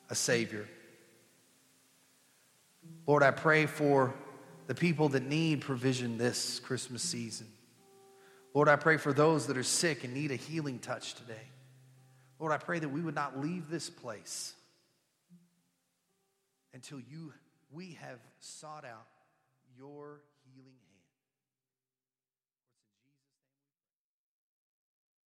a 0.08 0.14
Savior. 0.14 0.66
Lord, 3.06 3.22
I 3.22 3.30
pray 3.30 3.66
for 3.66 4.14
the 4.66 4.74
people 4.74 5.08
that 5.10 5.24
need 5.24 5.62
provision 5.62 6.18
this 6.18 6.60
Christmas 6.60 7.02
season. 7.02 7.46
Lord, 8.52 8.68
I 8.68 8.76
pray 8.76 8.96
for 8.96 9.12
those 9.12 9.46
that 9.46 9.56
are 9.56 9.62
sick 9.62 10.02
and 10.02 10.12
need 10.12 10.32
a 10.32 10.36
healing 10.36 10.80
touch 10.80 11.14
today. 11.14 11.46
Lord, 12.40 12.52
I 12.52 12.56
pray 12.56 12.78
that 12.80 12.88
we 12.88 13.00
would 13.00 13.14
not 13.14 13.38
leave 13.38 13.70
this 13.70 13.88
place 13.88 14.54
until 16.72 16.98
you 16.98 17.32
we 17.72 17.98
have 18.00 18.18
sought 18.38 18.84
out 18.84 19.06
your 19.76 20.20